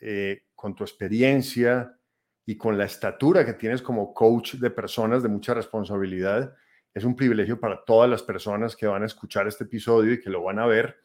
eh, 0.00 0.44
con 0.54 0.74
tu 0.74 0.82
experiencia 0.82 1.94
y 2.46 2.56
con 2.56 2.78
la 2.78 2.86
estatura 2.86 3.44
que 3.44 3.52
tienes 3.52 3.82
como 3.82 4.14
coach 4.14 4.54
de 4.54 4.70
personas 4.70 5.22
de 5.22 5.28
mucha 5.28 5.52
responsabilidad, 5.52 6.54
es 6.94 7.04
un 7.04 7.16
privilegio 7.16 7.60
para 7.60 7.84
todas 7.84 8.08
las 8.08 8.22
personas 8.22 8.74
que 8.74 8.86
van 8.86 9.02
a 9.02 9.06
escuchar 9.06 9.46
este 9.46 9.64
episodio 9.64 10.14
y 10.14 10.20
que 10.20 10.30
lo 10.30 10.42
van 10.42 10.58
a 10.58 10.64
ver 10.64 10.96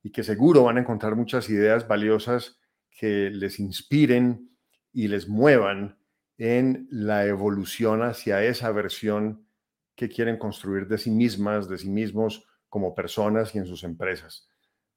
y 0.00 0.12
que 0.12 0.22
seguro 0.22 0.62
van 0.62 0.76
a 0.76 0.80
encontrar 0.82 1.16
muchas 1.16 1.50
ideas 1.50 1.88
valiosas 1.88 2.60
que 2.88 3.30
les 3.30 3.58
inspiren 3.58 4.48
y 4.92 5.08
les 5.08 5.26
muevan 5.26 5.98
en 6.38 6.88
la 6.90 7.26
evolución 7.26 8.02
hacia 8.02 8.42
esa 8.44 8.70
versión 8.72 9.46
que 9.94 10.08
quieren 10.08 10.38
construir 10.38 10.86
de 10.88 10.98
sí 10.98 11.10
mismas, 11.10 11.68
de 11.68 11.78
sí 11.78 11.88
mismos 11.88 12.46
como 12.68 12.94
personas 12.94 13.54
y 13.54 13.58
en 13.58 13.66
sus 13.66 13.84
empresas. 13.84 14.48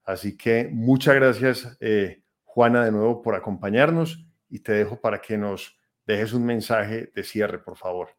Así 0.04 0.38
que 0.38 0.70
muchas 0.72 1.16
gracias, 1.16 1.78
eh, 1.80 2.24
Juana, 2.44 2.86
de 2.86 2.92
nuevo 2.92 3.22
por 3.22 3.36
acompañarnos 3.36 4.26
y 4.50 4.60
te 4.60 4.72
dejo 4.72 5.02
para 5.02 5.22
que 5.22 5.38
nos 5.38 5.78
dejes 6.06 6.34
un 6.34 6.46
mensaje 6.46 7.12
de 7.14 7.24
cierre, 7.24 7.60
por 7.60 7.76
favor. 7.76 8.10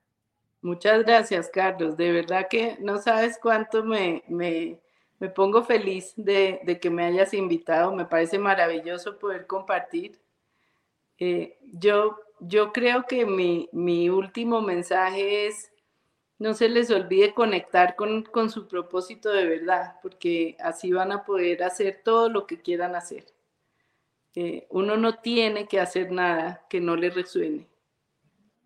Muchas 0.60 1.04
gracias, 1.04 1.48
Carlos. 1.48 1.96
De 1.96 2.10
verdad 2.10 2.48
que 2.50 2.76
no 2.80 2.98
sabes 2.98 3.38
cuánto 3.40 3.84
me, 3.84 4.24
me, 4.26 4.80
pongo 5.34 5.62
feliz 5.62 6.12
de, 6.16 6.78
que 6.80 6.90
me 6.90 7.04
hayas 7.04 7.34
invitado. 7.34 7.94
Me 7.94 8.04
parece 8.04 8.38
maravilloso 8.38 9.18
poder 9.18 9.46
compartir. 9.46 10.18
Eh, 11.18 11.56
yo, 11.72 12.18
yo 12.40 12.72
creo 12.72 13.06
que 13.06 13.26
mi, 13.26 13.68
mi, 13.72 14.10
último 14.10 14.60
mensaje 14.60 15.46
es, 15.46 15.72
no 16.38 16.54
se 16.54 16.68
les 16.68 16.90
olvide 16.90 17.34
conectar 17.34 17.96
con, 17.96 18.22
con 18.22 18.50
su 18.50 18.68
propósito 18.68 19.30
de 19.30 19.46
verdad, 19.46 19.96
porque 20.02 20.56
así 20.60 20.92
van 20.92 21.12
a 21.12 21.24
poder 21.24 21.62
hacer 21.62 22.02
todo 22.04 22.28
lo 22.28 22.46
que 22.46 22.60
quieran 22.60 22.94
hacer. 22.94 23.24
Eh, 24.34 24.66
uno 24.70 24.96
no 24.96 25.18
tiene 25.20 25.66
que 25.66 25.80
hacer 25.80 26.12
nada 26.12 26.66
que 26.68 26.80
no 26.80 26.94
le 26.94 27.10
resuene 27.10 27.66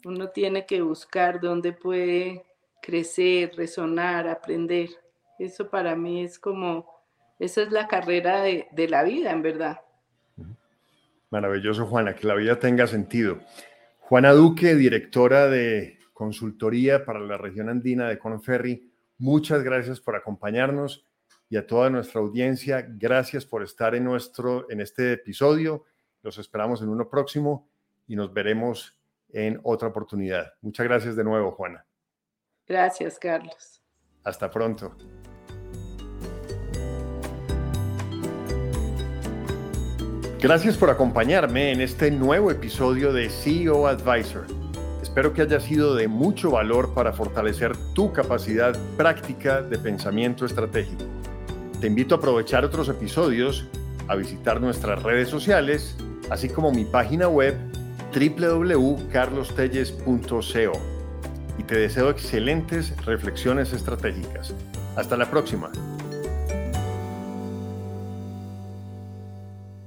uno 0.05 0.31
tiene 0.31 0.67
que 0.67 0.81
buscar 0.83 1.41
dónde 1.41 1.73
puede 1.73 2.45
crecer, 2.83 3.53
resonar, 3.57 4.29
aprender. 4.29 4.91
Eso 5.39 5.69
para 5.69 5.95
mí 5.95 6.23
es 6.23 6.39
como, 6.39 6.87
esa 7.39 7.63
es 7.63 7.71
la 7.71 7.89
carrera 7.89 8.43
de, 8.43 8.89
la 8.89 9.03
vida, 9.03 9.31
en 9.31 9.43
verdad. 9.43 9.81
Maravilloso, 11.31 11.87
Juana, 11.87 12.15
que 12.15 12.27
la 12.27 12.35
vida 12.35 12.59
tenga 12.59 12.87
sentido. 12.87 13.41
Juana 13.99 14.33
Duque, 14.33 14.75
directora 14.75 15.49
de 15.49 15.99
consultoría 16.13 17.05
para 17.05 17.21
la 17.21 17.39
región 17.39 17.69
andina 17.69 18.09
de 18.09 18.19
Conferri, 18.19 18.93
muchas 19.19 19.63
gracias 19.63 20.01
por 20.01 20.17
acompañarnos 20.17 21.07
y 21.49 21.57
a 21.57 21.67
toda 21.67 21.91
nuestra 21.91 22.21
audiencia, 22.21 22.87
gracias 22.89 23.47
por 23.47 23.63
estar 23.63 23.95
en, 23.95 24.05
nuestro, 24.05 24.71
en 24.71 24.81
este 24.81 25.13
episodio. 25.13 25.85
Los 26.23 26.39
esperamos 26.39 26.83
en 26.83 26.89
uno 26.89 27.09
próximo 27.09 27.69
y 28.07 28.17
nos 28.17 28.33
veremos 28.33 28.99
en 29.29 29.61
otra 29.63 29.89
oportunidad. 29.89 30.53
Muchas 30.61 30.85
gracias 30.85 31.17
de 31.17 31.25
nuevo, 31.25 31.53
Juana. 31.53 31.87
Gracias, 32.67 33.19
Carlos. 33.19 33.83
Hasta 34.23 34.51
pronto. 34.51 34.97
Gracias 40.41 40.77
por 40.79 40.89
acompañarme 40.89 41.71
en 41.71 41.83
este 41.83 42.11
nuevo 42.11 42.51
episodio 42.51 43.13
de 43.13 43.29
CEO 43.29 43.87
Advisor. 43.87 44.47
Espero 45.03 45.35
que 45.35 45.43
haya 45.43 45.61
sido 45.61 45.95
de 45.95 46.09
mucho 46.09 46.51
valor 46.51 46.95
para 46.95 47.13
fortalecer 47.13 47.77
tu 47.93 48.15
capacidad 48.15 48.75
práctica 48.97 49.61
de 49.61 49.77
pensamiento 49.77 50.47
estratégico. 50.47 51.05
Te 51.79 51.89
invito 51.89 52.15
a 52.15 52.19
aprovechar 52.19 52.65
otros 52.65 52.89
episodios, 52.89 53.67
a 54.09 54.17
visitar 54.17 54.63
nuestras 54.63 55.03
redes 55.03 55.29
sociales, 55.29 55.95
así 56.31 56.49
como 56.49 56.73
mi 56.73 56.87
página 56.87 57.29
web 57.29 57.55
www.carlostelles.co 58.15 60.73
y 61.59 61.63
te 61.65 61.79
deseo 61.79 62.09
excelentes 62.09 62.97
reflexiones 63.05 63.75
estratégicas. 63.75 64.55
Hasta 64.97 65.19
la 65.19 65.31
próxima. 65.31 65.71